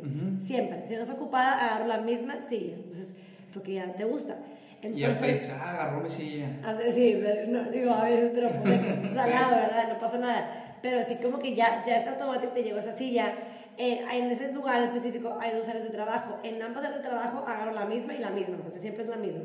[0.45, 0.85] Siempre.
[0.87, 2.75] Si no está ocupada, agarro la misma silla.
[2.77, 3.13] Entonces,
[3.53, 4.37] porque ya te gusta.
[4.81, 6.47] Entonces, y ah, agarró mi silla.
[6.95, 8.81] Sí, no, digo, a veces, pero pues,
[9.15, 9.89] salado, ¿verdad?
[9.89, 10.77] No pasa nada.
[10.81, 13.35] Pero así como que ya, ya está automático que llegó esa silla
[13.79, 16.41] eh, en ese lugar específico hay dos áreas de trabajo.
[16.43, 19.17] En ambas áreas de trabajo agarro la misma y la misma, pues siempre es la
[19.17, 19.45] misma,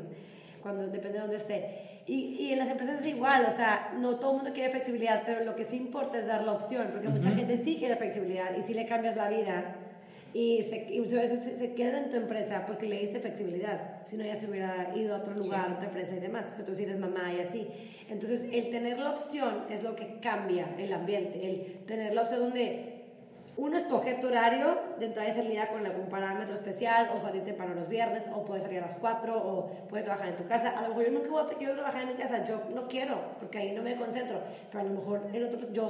[0.62, 2.02] cuando depende de dónde esté.
[2.06, 5.22] Y, y, en las empresas es igual, o sea, no todo el mundo quiere flexibilidad,
[5.24, 8.54] pero lo que sí importa es dar la opción, porque mucha gente sí quiere flexibilidad
[8.58, 9.76] y sí le cambias la vida
[10.34, 14.16] y, y muchas veces se, se, queda en tu empresa porque le diste flexibilidad, si
[14.16, 16.82] no ya se hubiera ido a otro lugar, a otra empresa y demás, tú sí
[16.82, 17.68] eres mamá y así.
[18.10, 22.40] Entonces, el tener la opción es lo que cambia el ambiente, el tener la opción
[22.40, 22.93] donde
[23.56, 27.74] uno, escoger tu horario de entrada y salida con algún parámetro especial, o salirte para
[27.74, 30.70] los viernes, o puedes salir a las 4, o puedes trabajar en tu casa.
[30.70, 33.16] A lo mejor yo nunca voy a, quiero trabajar en mi casa, yo no quiero,
[33.38, 34.40] porque ahí no me concentro,
[34.70, 35.88] pero a lo mejor el otro, yo,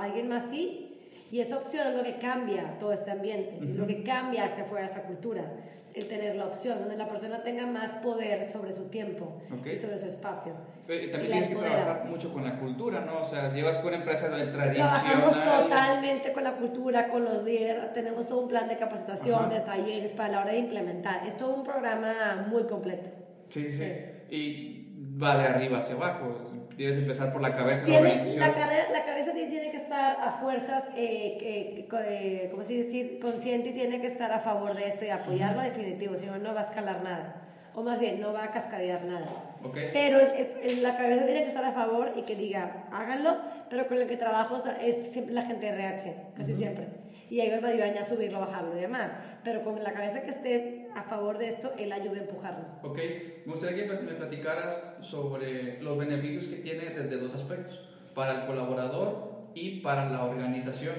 [0.00, 0.92] alguien más sí,
[1.30, 4.86] y esa opción es lo que cambia todo este ambiente, lo que cambia hacia afuera
[4.86, 5.42] esa cultura
[5.96, 9.98] el tener la opción, donde la persona tenga más poder sobre su tiempo y sobre
[9.98, 10.52] su espacio.
[10.86, 13.22] Pero también tienes que trabajar mucho con la cultura, ¿no?
[13.22, 14.74] O sea, llevas con una empresa tradicional.
[14.74, 19.60] Trabajamos totalmente con la cultura, con los líderes, tenemos todo un plan de capacitación, de
[19.60, 21.26] talleres para la hora de implementar.
[21.26, 23.08] Es todo un programa muy completo.
[23.48, 23.94] Sí, sí, sí.
[24.30, 26.52] Y va de arriba hacia abajo.
[26.76, 28.38] Tienes que empezar por la cabeza de la organización.
[28.38, 33.18] La, la cabeza tiene que estar a fuerzas, eh, eh, ¿cómo se dice?
[33.20, 36.54] Consciente y tiene que estar a favor de esto y apoyarlo definitivo, si no, no
[36.54, 37.42] va a escalar nada.
[37.74, 39.26] O más bien, no va a cascadear nada.
[39.92, 40.18] Pero
[40.80, 43.36] la cabeza tiene que estar a favor y que diga, háganlo,
[43.68, 46.88] pero con el que trabajo es siempre la gente de RH, casi siempre.
[47.28, 49.10] Y ellos me ayudan a subirlo, bajarlo y demás.
[49.44, 52.64] Pero con la cabeza que esté a favor de esto, él ayuda a empujarlo.
[52.82, 52.98] Ok,
[53.44, 58.46] me gustaría que me platicaras sobre los beneficios que tiene desde dos aspectos, para el
[58.46, 60.94] colaborador y para la organización.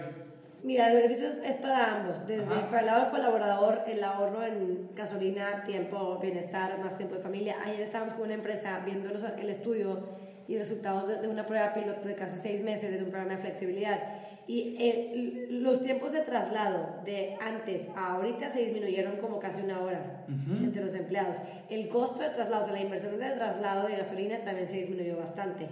[0.63, 2.28] Mira, el beneficio es para ambos.
[2.28, 7.22] Desde para el lado del colaborador, el ahorro en gasolina, tiempo, bienestar, más tiempo de
[7.22, 7.56] familia.
[7.63, 10.00] Ayer estábamos con una empresa viendo el estudio
[10.48, 13.41] y resultados de, de, una prueba piloto de casi seis meses de un programa de
[13.41, 14.00] flexibilidad
[14.48, 20.26] y los tiempos de traslado de antes a ahorita se disminuyeron como casi una hora
[20.63, 21.36] entre los empleados.
[21.70, 25.17] El costo de traslado, o sea, la inversión de traslado de gasolina también se disminuyó
[25.17, 25.67] bastante.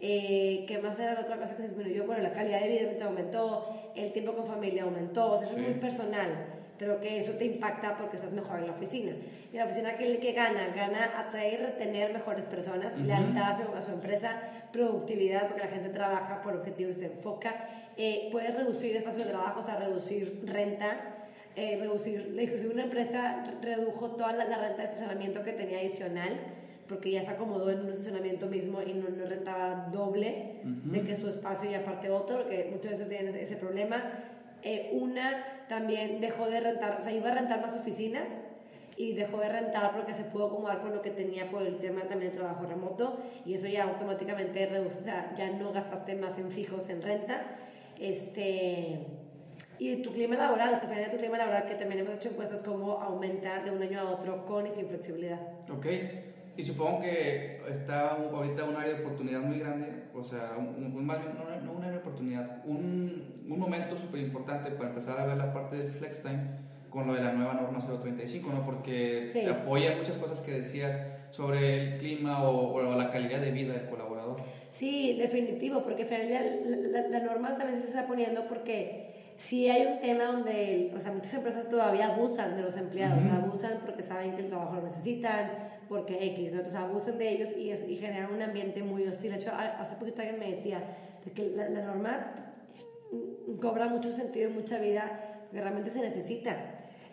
[0.00, 2.06] Eh, ¿Qué más era la otra cosa que se disminuyó?
[2.06, 5.62] Bueno, la calidad de vida aumentó, el tiempo con familia aumentó, o sea, eso es
[5.62, 6.46] muy personal,
[6.78, 9.12] pero que eso te impacta porque estás mejor en la oficina.
[9.52, 13.74] Y la oficina que que gana, gana atraer y retener mejores personas, lealtad a su,
[13.74, 14.40] a su empresa,
[14.72, 17.68] productividad, porque la gente trabaja por objetivos y se enfoca.
[17.96, 21.16] Eh, puedes reducir espacio de trabajo, o sea, reducir renta,
[21.56, 26.38] eh, reducir, inclusive una empresa redujo toda la, renta de estacionamiento que tenía adicional
[26.88, 31.16] porque ya se acomodó en un estacionamiento mismo y no, no rentaba doble de que
[31.16, 34.02] su espacio y aparte otro, porque muchas veces tienen ese, problema.
[34.62, 38.26] Eh, una también dejó de rentar, o sea, iba a rentar más oficinas
[38.96, 42.02] y dejó de rentar porque se pudo acomodar con lo que tenía por el tema
[42.02, 46.36] también de trabajo remoto y eso ya automáticamente reduce, o sea, ya no gastaste más
[46.38, 47.42] en fijos en renta.
[48.00, 49.06] Este,
[49.78, 53.00] y tu clima laboral, se de tu clima laboral, que también hemos hecho encuestas, cómo
[53.00, 55.40] aumenta de un año a otro con y sin flexibilidad.
[55.70, 55.86] Ok,
[56.58, 61.20] y supongo que está ahorita un área de oportunidad muy grande, o sea, un, más
[61.20, 65.36] bien, no, un área de oportunidad, un, un momento súper importante para empezar a ver
[65.36, 66.40] la parte del flex time
[66.90, 68.66] con lo de la nueva norma 035, ¿no?
[68.66, 70.98] Porque apoya muchas cosas que decías
[71.30, 74.42] sobre el clima o, o, la calidad de vida del colaborador.
[74.72, 80.00] Sí, definitivo, porque la, la, la norma también se está poniendo porque sí hay un
[80.00, 84.42] tema donde, o sea, muchas empresas todavía abusan de los empleados, abusan porque saben que
[84.42, 86.58] el trabajo lo necesitan, porque X, ¿no?
[86.58, 89.32] entonces abusan de ellos y, y generan un ambiente muy hostil.
[89.32, 90.82] De hecho, hace poquito alguien me decía
[91.34, 92.54] que la, norma
[93.60, 96.56] cobra mucho sentido y mucha vida que realmente se necesita.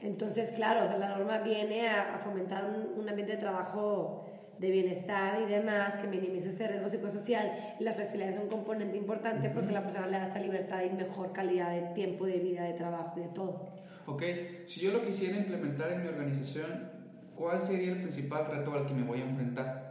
[0.01, 4.25] Entonces, claro, la norma viene a, fomentar un ambiente de trabajo
[4.59, 7.75] de bienestar y demás, que minimice este riesgo psicosocial.
[7.79, 10.95] Y la flexibilidad es un componente importante porque la persona le da esta libertad y
[10.95, 13.69] mejor calidad de tiempo, de vida, de trabajo y de todo.
[14.05, 14.23] Ok,
[14.67, 16.94] si yo lo quisiera implementar en mi organización,
[17.37, 19.85] ¿cuál sería el principal reto al que me voy a enfrentar?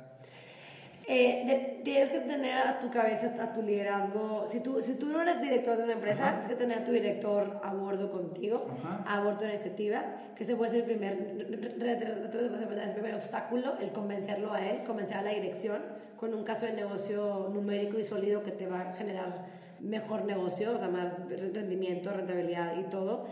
[1.07, 4.46] Eh, tienes que tener a tu cabeza, a tu liderazgo.
[4.48, 6.92] Si tú, si tú no eres director de una empresa, tienes que tener a tu
[6.92, 8.66] director a bordo contigo,
[9.07, 10.02] a bordo de la iniciativa,
[10.35, 15.22] que se puede ser el primer, el primer obstáculo, el convencerlo a él, convencer a
[15.22, 15.83] la dirección
[16.16, 19.44] con un caso de negocio numérico y sólido que te va a generar
[19.80, 23.26] mejor negocio, o sea, más rendimiento, rentabilidad y todo.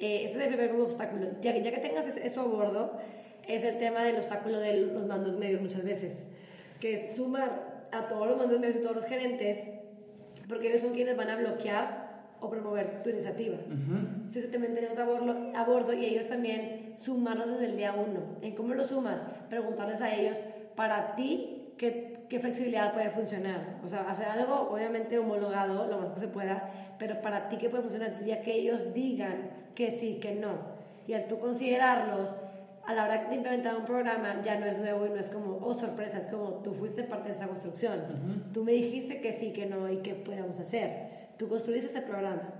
[0.00, 1.28] Eh, ese es el primer obstáculo.
[1.40, 2.98] Ya, ya que tengas eso a bordo,
[3.48, 6.12] es el tema del obstáculo de los mandos medios muchas veces
[6.82, 9.56] que es sumar a todos los mandos medios y todos los gerentes,
[10.48, 13.56] porque ellos son quienes van a bloquear o promover tu iniciativa.
[13.70, 18.38] Entonces también tenemos a bordo, a bordo y ellos también sumarlos desde el día uno.
[18.42, 19.20] ¿En cómo lo sumas?
[19.48, 20.36] Preguntarles a ellos,
[20.74, 23.78] para ti, ¿qué, qué flexibilidad puede funcionar?
[23.84, 27.70] O sea, hacer algo obviamente homologado, lo más que se pueda, pero para ti, ¿qué
[27.70, 28.08] puede funcionar?
[28.08, 30.58] Entonces, ya que ellos digan que sí, que no,
[31.06, 32.34] y al tú considerarlos,
[32.86, 35.58] a la hora de implementar un programa ya no es nuevo y no es como,
[35.58, 38.00] oh sorpresa, es como tú fuiste parte de esta construcción.
[38.52, 40.90] Tú me dijiste que sí, que no y qué podemos hacer.
[41.38, 42.54] Tú construiste este programa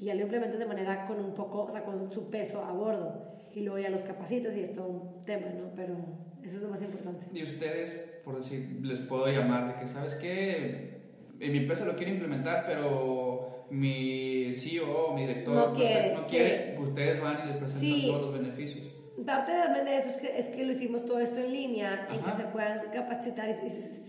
[0.00, 2.72] y ya lo implementas de manera con un poco, o sea, con su peso a
[2.72, 5.70] bordo y luego ya los capacitas y es todo un tema, ¿no?
[5.76, 5.94] Pero
[6.42, 7.26] eso es lo más importante.
[7.32, 11.00] Y ustedes, por decir, les puedo llamar de que, ¿sabes qué?
[11.38, 16.76] En mi empresa lo quiere implementar, pero mi CEO, mi director no quiere, no quiere
[16.80, 18.89] ustedes van y les presentan todos los beneficios
[19.24, 22.18] parte también de eso es que, es que lo hicimos todo esto en línea y
[22.18, 24.00] que se puedan capacitar y,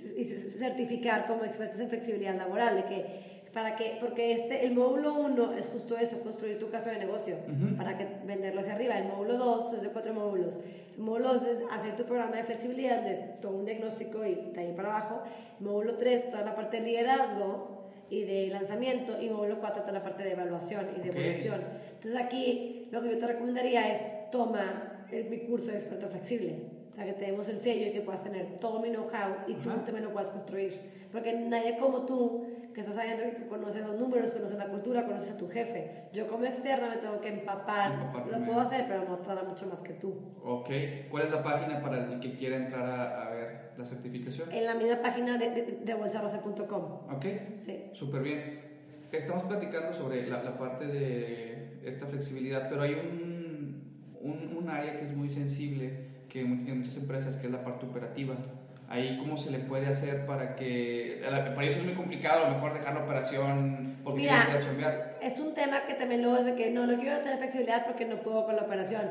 [0.58, 5.54] certificar como expertos en flexibilidad laboral, de que para que, porque este, el módulo 1
[5.54, 7.36] es justo eso, construir tu caso de negocio,
[7.78, 8.98] para que venderlo hacia arriba.
[8.98, 10.58] El módulo 2 es de cuatro módulos.
[10.96, 14.60] El módulo 2 es hacer tu programa de flexibilidad, de todo un diagnóstico y de
[14.60, 15.24] ahí para abajo.
[15.60, 19.22] El módulo 3, toda la parte de liderazgo y de lanzamiento.
[19.22, 21.62] Y módulo 4, toda la parte de evaluación y de evolución.
[21.96, 24.91] Entonces aquí lo que yo te recomendaría es toma
[25.30, 26.56] mi curso de experto flexible,
[26.96, 30.04] para que tenemos el sello y que puedas tener todo mi know-how y tú también
[30.04, 30.80] lo puedas construir.
[31.12, 35.32] Porque nadie como tú, que estás ahí que conoce los números, conoce la cultura, conoces
[35.32, 36.08] a tu jefe.
[36.14, 38.14] Yo como externa me tengo que empapar.
[38.30, 40.16] lo puedo hacer, pero no tarda mucho más que tú.
[40.44, 40.70] Ok.
[41.10, 44.52] ¿Cuál es la página para el que quiera entrar a, ver la certificación?
[44.52, 46.84] En la misma página de, de, de bolsarosa.com.
[47.14, 47.26] Ok.
[47.58, 47.90] Sí.
[47.94, 48.72] Súper bien.
[49.12, 53.31] Estamos platicando sobre la, la parte de esta flexibilidad, pero hay un
[54.24, 55.94] un, un, área que es muy sensible
[56.30, 58.36] que en muchas empresas, que es la parte operativa.
[58.88, 61.22] Ahí, ¿cómo se le puede hacer para que...
[61.24, 65.18] Para eso es muy complicado, a lo mejor dejar la operación porque Mira, cambiar.
[65.22, 68.06] Es un tema que también luego es de que no, no quiero tener flexibilidad porque
[68.06, 69.02] no puedo con la operación.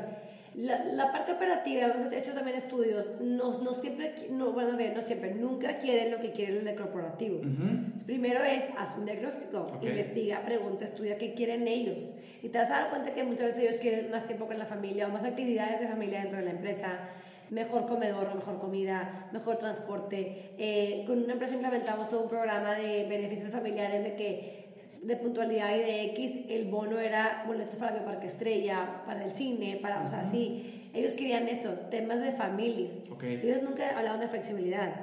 [0.55, 5.01] La, la, parte operativa, hemos hecho también estudios, no, no siempre, no, bueno, ver, no
[5.01, 7.39] siempre, nunca quieren lo que quiere el corporativo.
[8.05, 12.13] Primero es, haz un diagnóstico, investiga, pregunta, estudia qué quieren ellos.
[12.43, 14.65] Y te vas a dar cuenta que muchas veces ellos quieren más tiempo con la
[14.65, 16.99] familia o más actividades de familia dentro de la empresa,
[17.49, 20.51] mejor comedor mejor comida, mejor transporte.
[20.57, 24.60] Eh, con una empresa implementamos todo un programa de beneficios familiares de que
[25.01, 29.31] de puntualidad y de X, el bono era boletos para mi parque estrella, para el
[29.31, 32.89] cine, para, o sea, sí, ellos querían eso, temas de familia.
[33.21, 34.93] Ellos nunca hablaban de flexibilidad.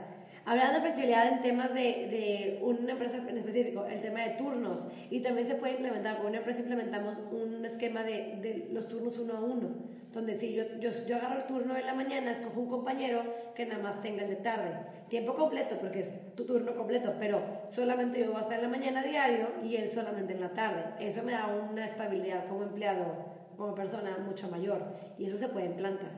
[0.48, 4.80] Hablando de flexibilidad en temas de, de, una empresa en específico, el tema de turnos,
[5.10, 9.18] y también se puede implementar, con una empresa implementamos un esquema de, de, los turnos
[9.18, 9.68] uno a uno,
[10.14, 13.66] donde si yo, yo, yo agarro el turno de la mañana, escojo un compañero que
[13.66, 14.70] nada más tenga el de tarde,
[15.10, 18.68] tiempo completo, porque es tu turno completo, pero solamente yo voy a estar en la
[18.70, 20.82] mañana diario y él solamente en la tarde.
[20.98, 24.80] Eso me da una estabilidad como empleado como persona mucho mayor
[25.18, 26.12] y eso se puede implantar.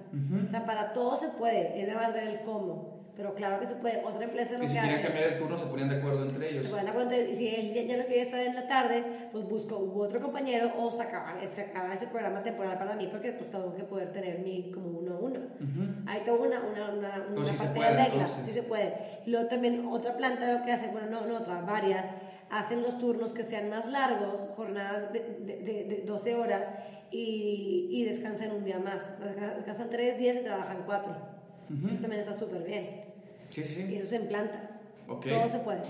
[0.46, 2.89] O sea, para todo se puede, es de más ver el cómo.
[3.16, 4.02] Pero claro que se puede.
[4.04, 6.64] Otra empresa lo y si querían cambiar el turno, se ponían de acuerdo entre ellos.
[6.64, 9.04] Se ponían de acuerdo entre Y si él ya, no quería estar en la tarde,
[9.32, 13.74] pues busco otro compañero o sacaba, sacaba ese programa temporal para mí, porque pues tengo
[13.74, 15.40] que poder tener mi como uno a uno.
[16.06, 18.94] Hay toda una, una, una, una parte de reglas, sí se puede.
[19.26, 22.06] Luego también otra planta lo que hace, bueno, no, no otra, varias,
[22.50, 26.62] hacen los turnos que sean más largos, jornadas de, de, de, 12 horas
[27.10, 29.02] y, y, descansan un día más.
[29.56, 30.82] Descansan tres días y trabajan
[31.78, 31.88] cuatro.
[31.88, 32.86] Eso también está súper bien.
[33.50, 33.82] Sí, sí, sí.
[33.82, 34.80] Y eso se implanta.
[35.06, 35.82] Todo se puede.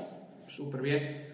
[0.48, 1.30] Súper bien.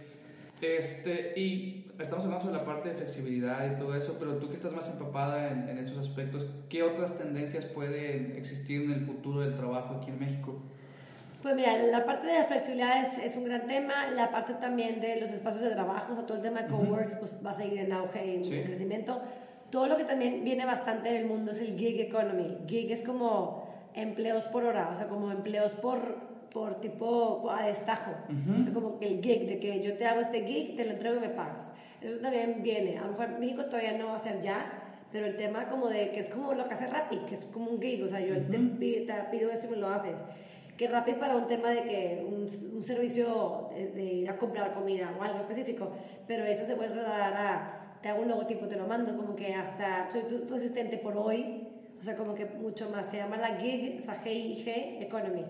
[0.60, 4.54] Este, y estamos hablando sobre la parte de flexibilidad y todo eso, pero tú que
[4.54, 9.40] estás más empapada en, en esos aspectos, ¿qué otras tendencias pueden existir en el futuro
[9.40, 10.62] del trabajo aquí en México?
[11.42, 15.00] Pues mira, la parte de la flexibilidad es, es, un gran tema, la parte también
[15.00, 17.54] de los espacios de trabajo, o sea, todo el tema de coworks pues, va a
[17.54, 19.20] seguir en auge y en crecimiento.
[19.70, 22.58] Todo lo que también viene bastante en el mundo es el gig economy.
[22.66, 23.65] Gig es como
[23.96, 25.98] empleos por hora, o sea, como empleos por,
[26.52, 28.12] por tipo a destajo.
[28.28, 30.92] O sea, como que el gig, de que yo te hago este gig, te lo
[30.92, 31.66] entrego y me pagas.
[32.00, 32.98] Eso también viene.
[32.98, 36.10] A lo mejor México todavía no va a ser ya, pero el tema como de
[36.10, 38.34] que es como lo que hace Rappi, que es como un gig, o sea, yo
[38.34, 38.58] te,
[39.30, 40.16] pido esto y me lo haces
[40.76, 45.22] que rápido para un tema de que un, servicio de, ir a comprar comida o
[45.22, 45.90] algo específico,
[46.26, 49.54] pero eso se puede trasladar a, te hago un logotipo, te lo mando, como que
[49.54, 51.65] hasta soy tu, asistente por hoy,
[52.06, 55.44] sea, como que mucho más, se llama la gig, o sea, GIG Economy.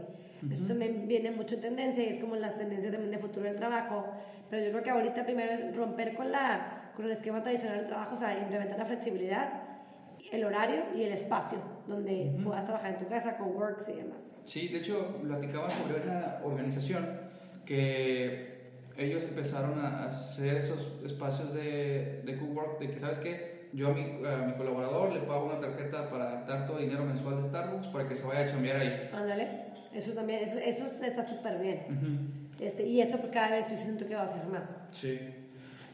[0.51, 3.57] Eso también viene mucho en tendencia y es como la tendencia también de futuro del
[3.57, 4.12] trabajo,
[4.51, 7.87] pero yo creo que ahorita primero es romper con, la, con el esquema tradicional del
[7.87, 9.66] trabajo, o sea, implementar la flexibilidad
[10.33, 14.19] el horario y el espacio donde puedas trabajar en tu casa con works y demás.
[14.45, 17.07] Sí, de hecho, platicaba sobre una organización
[17.64, 18.57] que
[18.97, 23.56] ellos empezaron a hacer esos espacios de, de work de que, ¿sabes qué?
[23.77, 27.49] Yo a mi, a mi, colaborador le pago una tarjeta para todo dinero mensual de
[27.51, 29.11] Starbucks para que se vaya a chambear ahí.
[29.12, 29.49] Ándale,
[29.93, 32.49] eso también, eso, eso está súper bien.
[32.59, 34.62] este, y esto pues cada vez estoy siento que va a ser más.
[34.93, 35.21] Sí.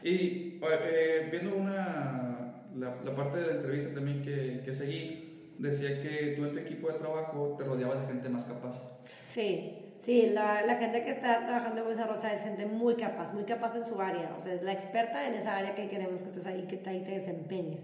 [0.01, 6.01] Y eh, viendo una la, la, parte de la entrevista también que, que, seguí, decía
[6.01, 8.81] que tú en tu equipo de trabajo te rodeabas de gente más capaz.
[9.27, 13.33] Sí, sí, la, la gente que está trabajando en Bolsa Rosa es gente muy capaz,
[13.33, 16.21] muy capaz en su área, o sea, es la experta en esa área que queremos
[16.21, 17.79] que estés ahí, que ahí te desempeñes.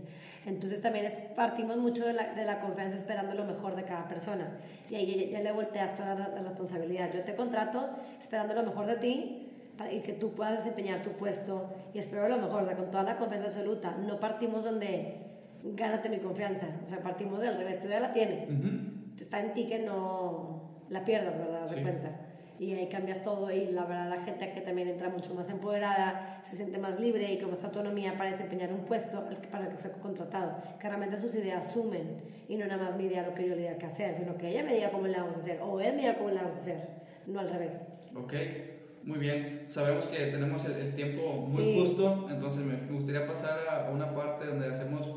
[0.45, 4.07] Entonces también es, partimos mucho de la, de la, confianza esperando lo mejor de cada
[4.07, 4.49] persona
[4.89, 7.09] y ahí ya, ya le volteas toda la, la responsabilidad.
[7.13, 9.49] Yo te contrato esperando lo mejor de ti
[9.91, 13.47] y que tú puedas desempeñar tu puesto y espero lo mejor, con toda la confianza
[13.47, 13.95] absoluta.
[13.97, 15.17] No partimos donde
[15.63, 18.49] gánate mi confianza, o sea, partimos del revés, tú ya la tienes.
[19.19, 20.58] Está en ti que no
[20.89, 21.69] la pierdas, ¿verdad?
[21.69, 22.11] De cuenta.
[22.59, 26.41] Y ahí cambias todo y la verdad la gente que también entra mucho más empoderada,
[26.49, 29.77] se siente más libre y con más autonomía para desempeñar un puesto para el que
[29.77, 30.57] fue contratado.
[30.79, 32.17] Claramente sus ideas sumen
[32.49, 34.49] y no nada más me idea lo que yo le diga que hacer, sino que
[34.49, 36.57] ella me diga cómo le vamos a hacer o él me diga cómo le vamos
[36.57, 36.87] a hacer,
[37.27, 37.71] no al revés.
[38.13, 38.33] Ok.
[39.03, 44.13] Muy bien, sabemos que tenemos el, tiempo muy justo, entonces me, gustaría pasar a, una
[44.13, 45.08] parte donde hacemos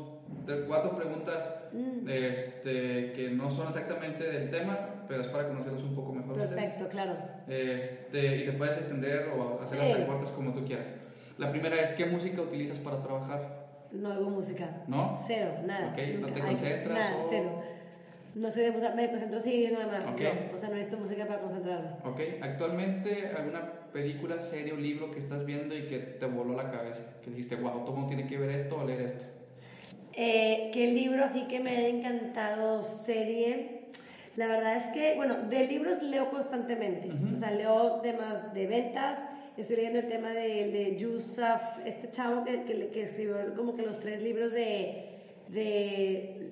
[0.67, 2.07] cuatro preguntas mm.
[2.07, 6.35] este, que no son exactamente del tema, pero es para conocerlos un poco mejor.
[6.35, 7.17] Perfecto, claro.
[7.47, 10.93] Este, y te puedes extender o hacer las preguntas como tú quieras.
[11.37, 13.63] La primera es, ¿qué música utilizas para trabajar?
[13.91, 14.83] No hago música.
[14.87, 15.23] ¿No?
[15.27, 15.93] Cero, nada.
[15.93, 16.97] Ok, ¿no te concentras?
[16.97, 17.61] nada, cero.
[18.35, 20.05] No soy de música, me concentro sí nada más.
[20.05, 21.89] No, o sea, no necesito música para concentrarme.
[22.03, 26.71] Ok, actualmente alguna película, serie o libro que estás viendo y que te voló la
[26.71, 29.25] cabeza, que dijiste, wow, todo mundo tiene que ver esto o leer esto.
[30.15, 33.81] Eh, ¿Qué libro así que me ha encantado serie?
[34.35, 39.19] La verdad es que, bueno, de libros leo constantemente, o sea, leo temas de ventas,
[39.57, 43.83] estoy leyendo el tema de, de Yusuf, este chavo que, que, que escribió como que
[43.83, 46.51] los tres libros de, de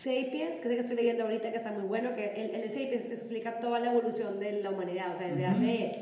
[0.00, 3.10] Sapiens, que sé que estoy leyendo ahorita que está muy bueno, que el, el Sapiens
[3.10, 5.92] explica toda la evolución de la humanidad, o sea, desde hace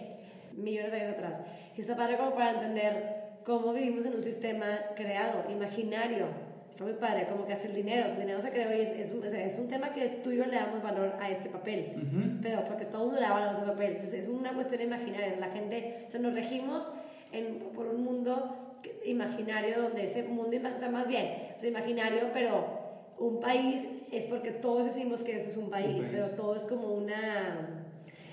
[0.57, 1.35] millones de años atrás.
[1.77, 3.18] Y está padre como para entender
[3.49, 6.27] cómo vivimos en un sistema creado, imaginario.
[6.71, 9.11] Está muy padre, como que hace el dinero, el dinero se creó y es, es,
[9.11, 12.67] un, es un tema que tú y yo le damos valor a este papel, pero
[12.67, 13.93] porque todo el mundo le da valor a ese papel.
[13.93, 16.87] Entonces es una cuestión imaginaria, la gente, o sea, nos regimos
[17.33, 22.29] en, por un mundo imaginario donde ese mundo, o sea, más bien, o sea, imaginario,
[22.35, 22.67] pero
[23.19, 26.93] un país es porque todos decimos que ese es un país, pero todo es como
[26.93, 27.87] una...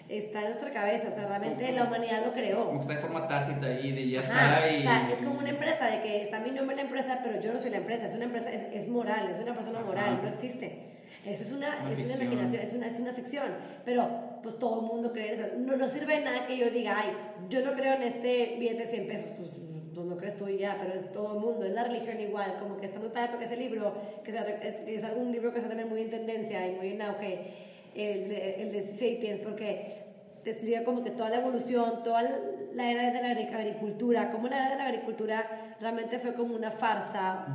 [0.09, 2.65] está en nuestra cabeza, o sea, realmente la humanidad lo creó.
[2.65, 4.79] Como que está en forma tácita ahí, de ya Ajá, está y...
[4.79, 7.41] O sea, es como una empresa, de que está mi nombre en la empresa, pero
[7.41, 10.13] yo no soy la empresa, es una empresa, es, es moral, es una persona moral,
[10.13, 10.21] Ajá.
[10.21, 10.95] no existe.
[11.25, 13.47] Eso es una, Una es una imaginación, es una, es una ficción,
[13.83, 14.07] pero
[14.43, 15.47] pues todo el mundo cree en eso.
[15.57, 17.17] No, no sirve de nada que yo diga, ay,
[17.49, 19.49] yo no creo en este billete de 100 pesos, pues,
[19.95, 22.57] pues lo crees tú y ya, pero es todo el mundo, es la religión igual,
[22.59, 24.31] como que está muy padre porque ese libro, que
[24.85, 27.64] es algún libro que está también muy en tendencia y muy en auge,
[27.95, 30.03] el de, el de Sapiens, porque
[30.43, 32.21] te explica como que toda la evolución, toda
[32.73, 36.55] la era de la agri- agricultura, como la era de la agricultura realmente fue como
[36.55, 37.45] una farsa,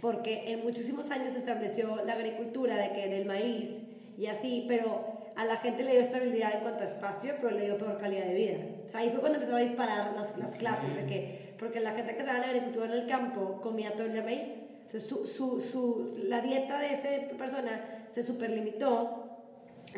[0.00, 3.70] porque en muchísimos años se estableció la agricultura de que del maíz
[4.18, 7.64] y así, pero a la gente le dio estabilidad en cuanto a espacio, pero le
[7.64, 8.58] dio peor calidad de vida.
[8.86, 11.92] O sea, ahí fue cuando empezó a disparar las, las clases, de que, porque la
[11.92, 14.42] gente que estaba en la agricultura en el campo comía todo el día maíz.
[14.86, 17.80] Entonces, su, su, su, la dieta de esa persona
[18.14, 19.25] se superlimitó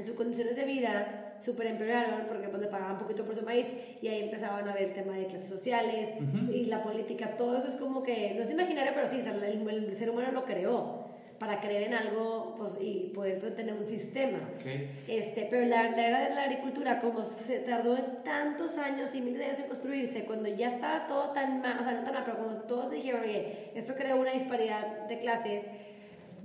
[0.05, 3.67] sus condiciones de vida súper empeoraron porque pues, le pagaban poquito por su maíz
[4.03, 6.53] y ahí empezaban a ver el tema de clases sociales Ujú.
[6.53, 9.97] y la política, todo eso es como que, no es imaginario, pero sí, el, el
[9.97, 14.51] ser humano lo creó para creer en algo pues, y poder pues, tener un sistema.
[14.57, 14.67] Ok.
[15.07, 19.39] Este, pero la, la era de la agricultura, como se tardó tantos años y miles
[19.39, 22.25] de años en construirse, cuando ya estaba todo tan mal, o sea, no tan mal,
[22.25, 25.63] pero cuando todos dijeron, oye, esto creó una disparidad de clases,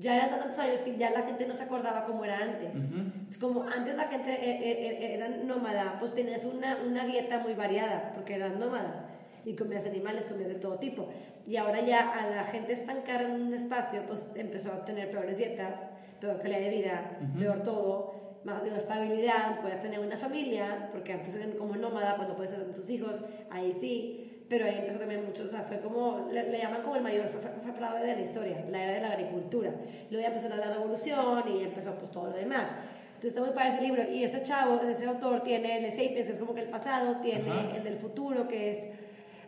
[0.03, 2.73] ya eran tantos años que ya la gente no se acordaba como era antes.
[2.75, 3.07] Ujú.
[3.29, 7.39] Es como antes la gente eh, eh, eh, era nómada, pues tenías una, una dieta
[7.39, 8.97] muy variada, porque eras nómada
[9.43, 11.07] y comías animales, comías de todo tipo.
[11.45, 15.37] Y ahora ya a la gente estancar en un espacio, pues empezó a tener peores
[15.37, 15.75] dietas,
[16.19, 17.39] peor calidad de vida, Ujú.
[17.39, 18.05] peor todo,
[18.43, 22.71] más digo, estabilidad, puedes tener una familia, porque antes eran como nómada, no puedes tener
[22.73, 24.22] tus hijos, ahí sí.
[24.53, 27.27] Pero ahí empezó también mucho, o sea, fue como, le, le llaman como el mayor
[27.27, 29.73] fra- fra- fra- fraude de la historia, la era de la agricultura.
[30.11, 32.69] Luego ya empezó la revolución y empezó pues todo lo demás.
[33.15, 34.03] Entonces está muy padre ese libro.
[34.03, 37.15] Y este chavo, ese autor, tiene el de Sapiens, que es como que el pasado,
[37.15, 37.75] tiene Ajá.
[37.77, 38.85] el del futuro, que es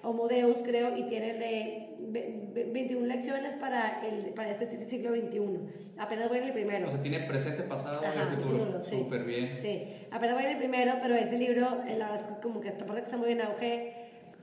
[0.01, 4.65] Homo Deus, creo, y tiene el de ve- ve- 21 lecciones para, el, para este
[4.65, 5.61] si- siglo XXI.
[5.97, 6.87] Apenas voy en el primero.
[6.87, 8.81] O sea, tiene presente, pasado y Ajá, futuro.
[8.81, 8.95] sí.
[8.97, 9.51] Súper bien.
[9.61, 12.69] Sí, apenas voy en el primero, pero ese libro, eh, la verdad es como que
[12.69, 13.83] aparte que está muy en auge,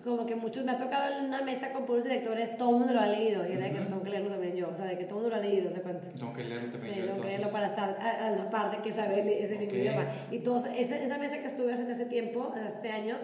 [0.05, 2.93] como que muchos, me ha tocado en una mesa con puros directores, todo el mundo
[2.93, 4.99] lo ha leído, y era de que tengo que leerlo también yo, o sea, de
[4.99, 6.09] que todo el mundo lo ha leído, ¿se cuenta?
[6.19, 8.71] Tengo que leerlo también Sí, yo, tengo que leerlo para estar a, a la par
[8.71, 9.81] de que saber ese mismo Ok.
[9.81, 10.07] idioma.
[10.31, 13.19] Y todos, esa, esa mesa que estuve hace ese tiempo, este año,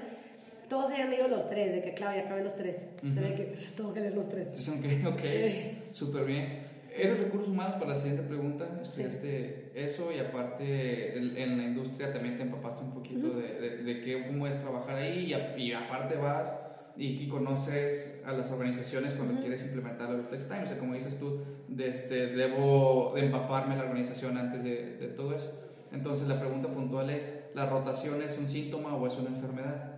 [0.68, 3.35] todos habían leído los tres, de que claro, ya acabé los tres, o sea, de
[3.35, 4.47] que tengo que leer los tres.
[4.47, 4.68] Entonces,
[5.05, 5.20] ok, ok.
[5.20, 5.72] Sí.
[5.93, 6.68] Súper bien.
[6.95, 8.81] ¿Eres recursos humanos para la siguiente pregunta?
[8.83, 13.70] Estudiaste eso y aparte en, en la industria también te empapaste un poquito de, de,
[13.85, 16.53] de qué, cómo es trabajar ahí y, a- y aparte vas
[16.99, 19.42] y, y conoces a las organizaciones cuando Ujú.
[19.42, 20.64] quieres implementar el Flex Time.
[20.64, 25.07] O sea, como dices tú, de este, debo de empaparme la organización antes de, de
[25.09, 25.51] todo eso.
[25.92, 27.22] Entonces la pregunta puntual es,
[27.55, 29.92] ¿la rotación es un síntoma o es una enfermedad?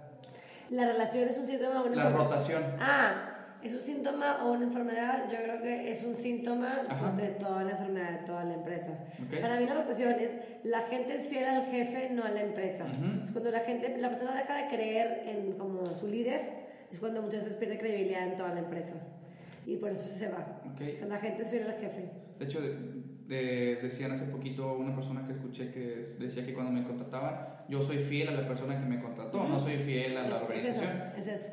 [0.68, 2.30] La relación es un síntoma o una La enfermedad?
[2.30, 2.62] rotación.
[2.78, 3.26] Ah,
[3.62, 5.24] ¿es un síntoma o una enfermedad?
[5.32, 8.98] Yo creo que es un síntoma pues, de toda la enfermedad de toda la empresa.
[9.26, 9.40] Ok.
[9.40, 10.30] Para mí la rotación es
[10.64, 12.84] la gente es fiel al jefe, no a la empresa.
[12.84, 13.24] Ujú.
[13.24, 16.59] Es cuando la gente, la persona deja de creer en como su líder,
[16.92, 18.94] es cuando muchas veces pierde credibilidad en toda la empresa.
[19.66, 20.62] Y por eso se va.
[20.74, 20.80] Ok.
[20.94, 22.10] O sea, la gente es fiel al jefe.
[22.38, 22.76] De hecho, de-
[23.28, 27.36] de- decían hace poquito una persona que escuché que es- decía que cuando me contrataban,
[27.68, 30.34] yo soy fiel a la persona que me contrató, no soy fiel a la Es,
[30.34, 31.02] es eso, organización.
[31.18, 31.50] es eso.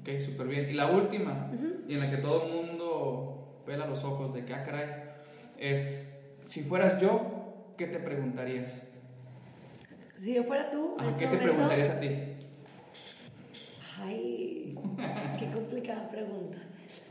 [0.00, 0.70] Ok, súper bien.
[0.70, 1.50] Y la última,
[1.86, 4.86] y en la que todo el mundo pela los ojos de que, ah, caray,
[5.58, 6.10] es,
[6.46, 8.72] si fueras yo, ¿qué te preguntarías?
[10.16, 12.08] Si yo fuera tú, Ajá, este ¿Qué te preguntarías a ti?
[14.02, 14.69] Ay,
[15.38, 16.58] qué complicada pregunta.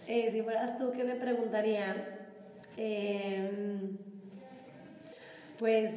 [0.08, 1.96] Eh, si fueras tú, ¿qué me preguntaría?
[2.78, 3.90] Eh,
[5.58, 5.92] pues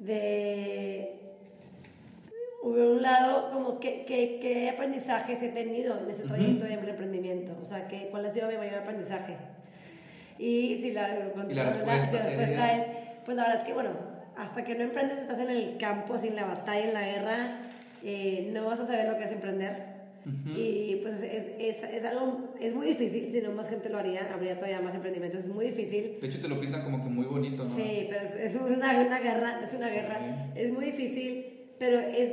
[0.00, 1.14] de
[2.62, 6.88] por un lado, como qué, qué, qué aprendizajes he tenido en ese trayecto de mi
[6.88, 9.36] emprendimiento, o sea, que, cuál ha sido mi mayor aprendizaje.
[10.38, 11.08] Y si la,
[11.48, 12.84] Y la si respuesta si la respuesta sería- es,
[13.24, 13.90] pues la verdad es que, bueno,
[14.36, 17.48] hasta que no emprendes estás en el campo, sin la batalla, en la guerra,
[18.02, 19.97] eh, no vas a saber lo que es emprender.
[20.24, 20.56] Ujú.
[20.56, 24.32] Y pues es, es, es algo, es muy difícil, si no más gente lo haría,
[24.32, 26.16] habría todavía más emprendimientos, es muy difícil.
[26.20, 27.74] De hecho, te lo pintan como que muy bonito, ¿no?
[27.74, 30.20] Sí, pero es, es una, una guerra, es una guerra,
[30.54, 31.44] es muy difícil,
[31.78, 32.32] pero es,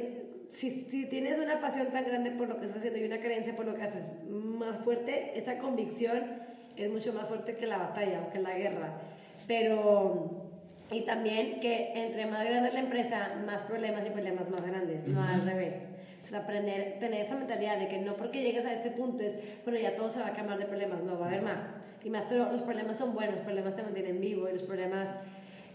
[0.54, 3.56] si, si tienes una pasión tan grande por lo que estás haciendo y una creencia
[3.56, 6.26] por lo que haces más fuerte, esa convicción
[6.76, 8.94] es mucho más fuerte que la batalla o que la guerra.
[9.48, 10.28] Pero,
[10.92, 15.20] y también que entre más grande la empresa, más problemas y problemas más grandes, no
[15.20, 15.30] Ujú.
[15.30, 15.86] al revés.
[16.26, 19.80] Entonces, aprender, tener esa mentalidad de que no porque llegues a este punto es, bueno,
[19.80, 21.60] ya todo se va a cambiar de problemas, no, va a haber más.
[22.04, 25.08] Y más, pero los problemas son buenos, los problemas te mantienen vivo y los problemas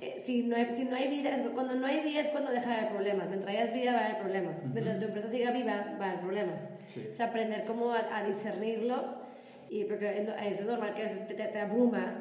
[0.01, 2.51] eh, si, no hay, si no hay vida, es- cuando no hay vida es cuando
[2.51, 3.29] deja de haber problemas.
[3.29, 4.55] Mientras hayas vida va a haber problemas.
[4.73, 6.57] Mientras tu empresa siga viva va a haber problemas.
[6.89, 7.07] Sí.
[7.11, 9.05] O sea, aprender cómo a, a discernirlos,
[9.69, 12.13] y porque es no- es normal que a veces te, te- te abrumas,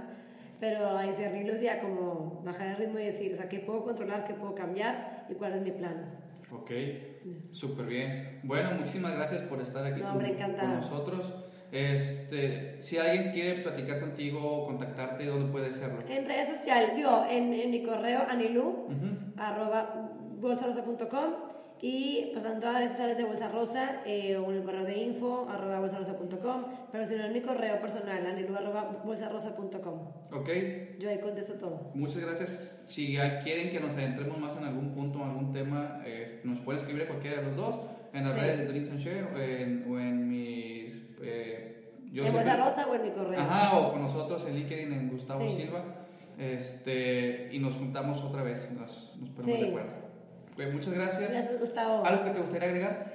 [0.60, 4.26] pero a discernirlos ya como bajar el ritmo y decir, o sea, qué puedo controlar,
[4.26, 6.06] qué puedo cambiar y cuál es mi plan.
[6.52, 6.72] Ok,
[7.52, 8.40] súper bien.
[8.44, 11.46] Bueno, muchísimas gracias por estar aquí No, con, nosotros.
[11.72, 16.02] Este, si alguien quiere platicar contigo, contactarte, ¿dónde puede hacerlo?
[16.08, 18.88] En redes sociales, digo, en, en mi correo anilu,
[19.38, 24.58] arroba bolsarosa.com y pues en todas las redes sociales de Bolsa Rosa eh, o en
[24.58, 29.02] el correo de info arroba bolsarosa.com pero si no en mi correo personal anilu arroba
[29.06, 30.00] bolsarosa.com
[30.32, 30.50] Ok,
[31.00, 32.76] yo ahí contesto todo muchas gracias.
[32.88, 36.82] Si quieren que nos adentremos más en algún punto, en algún tema, eh, nos pueden
[36.82, 37.80] escribir a cualquiera de los dos,
[38.14, 38.40] en las Sí.
[38.42, 40.96] redes de Drinks and Share o en, o en mis...
[41.22, 44.56] eh, yo en siempre- Bolsa Rosa o en mi correo Ajá, o con nosotros en
[44.56, 45.62] LinkedIn, en Gustavo Sí.
[45.62, 45.86] Silva.
[46.38, 49.64] Este, y nos juntamos otra vez, nos, nos ponemos Sí.
[49.66, 49.92] de acuerdo.
[50.60, 51.32] Pues muchas gracias.
[51.32, 53.08] gracias Gustavo ¿Algo que te gustaría agregar?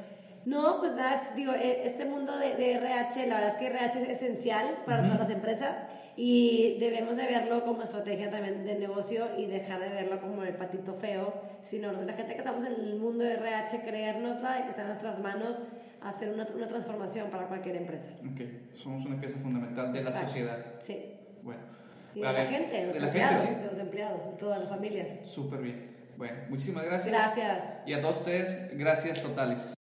[0.46, 3.98] No, pues nada, digo, eh, este mundo de, de RH, la verdad es que RH
[3.98, 5.08] es esencial para Ujú.
[5.08, 5.76] todas las empresas
[6.16, 10.54] y debemos de verlo como estrategia también de negocio y dejar de verlo como el
[10.54, 14.70] patito feo, sino la gente que estamos en el mundo de RH, creérnosla y que
[14.70, 15.56] está en nuestras manos
[16.00, 18.08] hacer una, una transformación para cualquier empresa.
[18.26, 18.40] Ok,
[18.82, 20.28] somos una pieza fundamental de la Exacto.
[20.28, 20.58] sociedad.
[20.86, 21.02] Sí.
[21.42, 21.62] Bueno,
[22.14, 25.08] Y de la gente, de los de empleados, los empleados, de todas las familias.
[25.08, 25.30] sí.
[25.34, 25.93] Súper bien.
[26.16, 27.12] Bueno, muchísimas gracias.
[27.12, 27.64] Gracias.
[27.86, 29.58] Y a todos ustedes, gracias totales.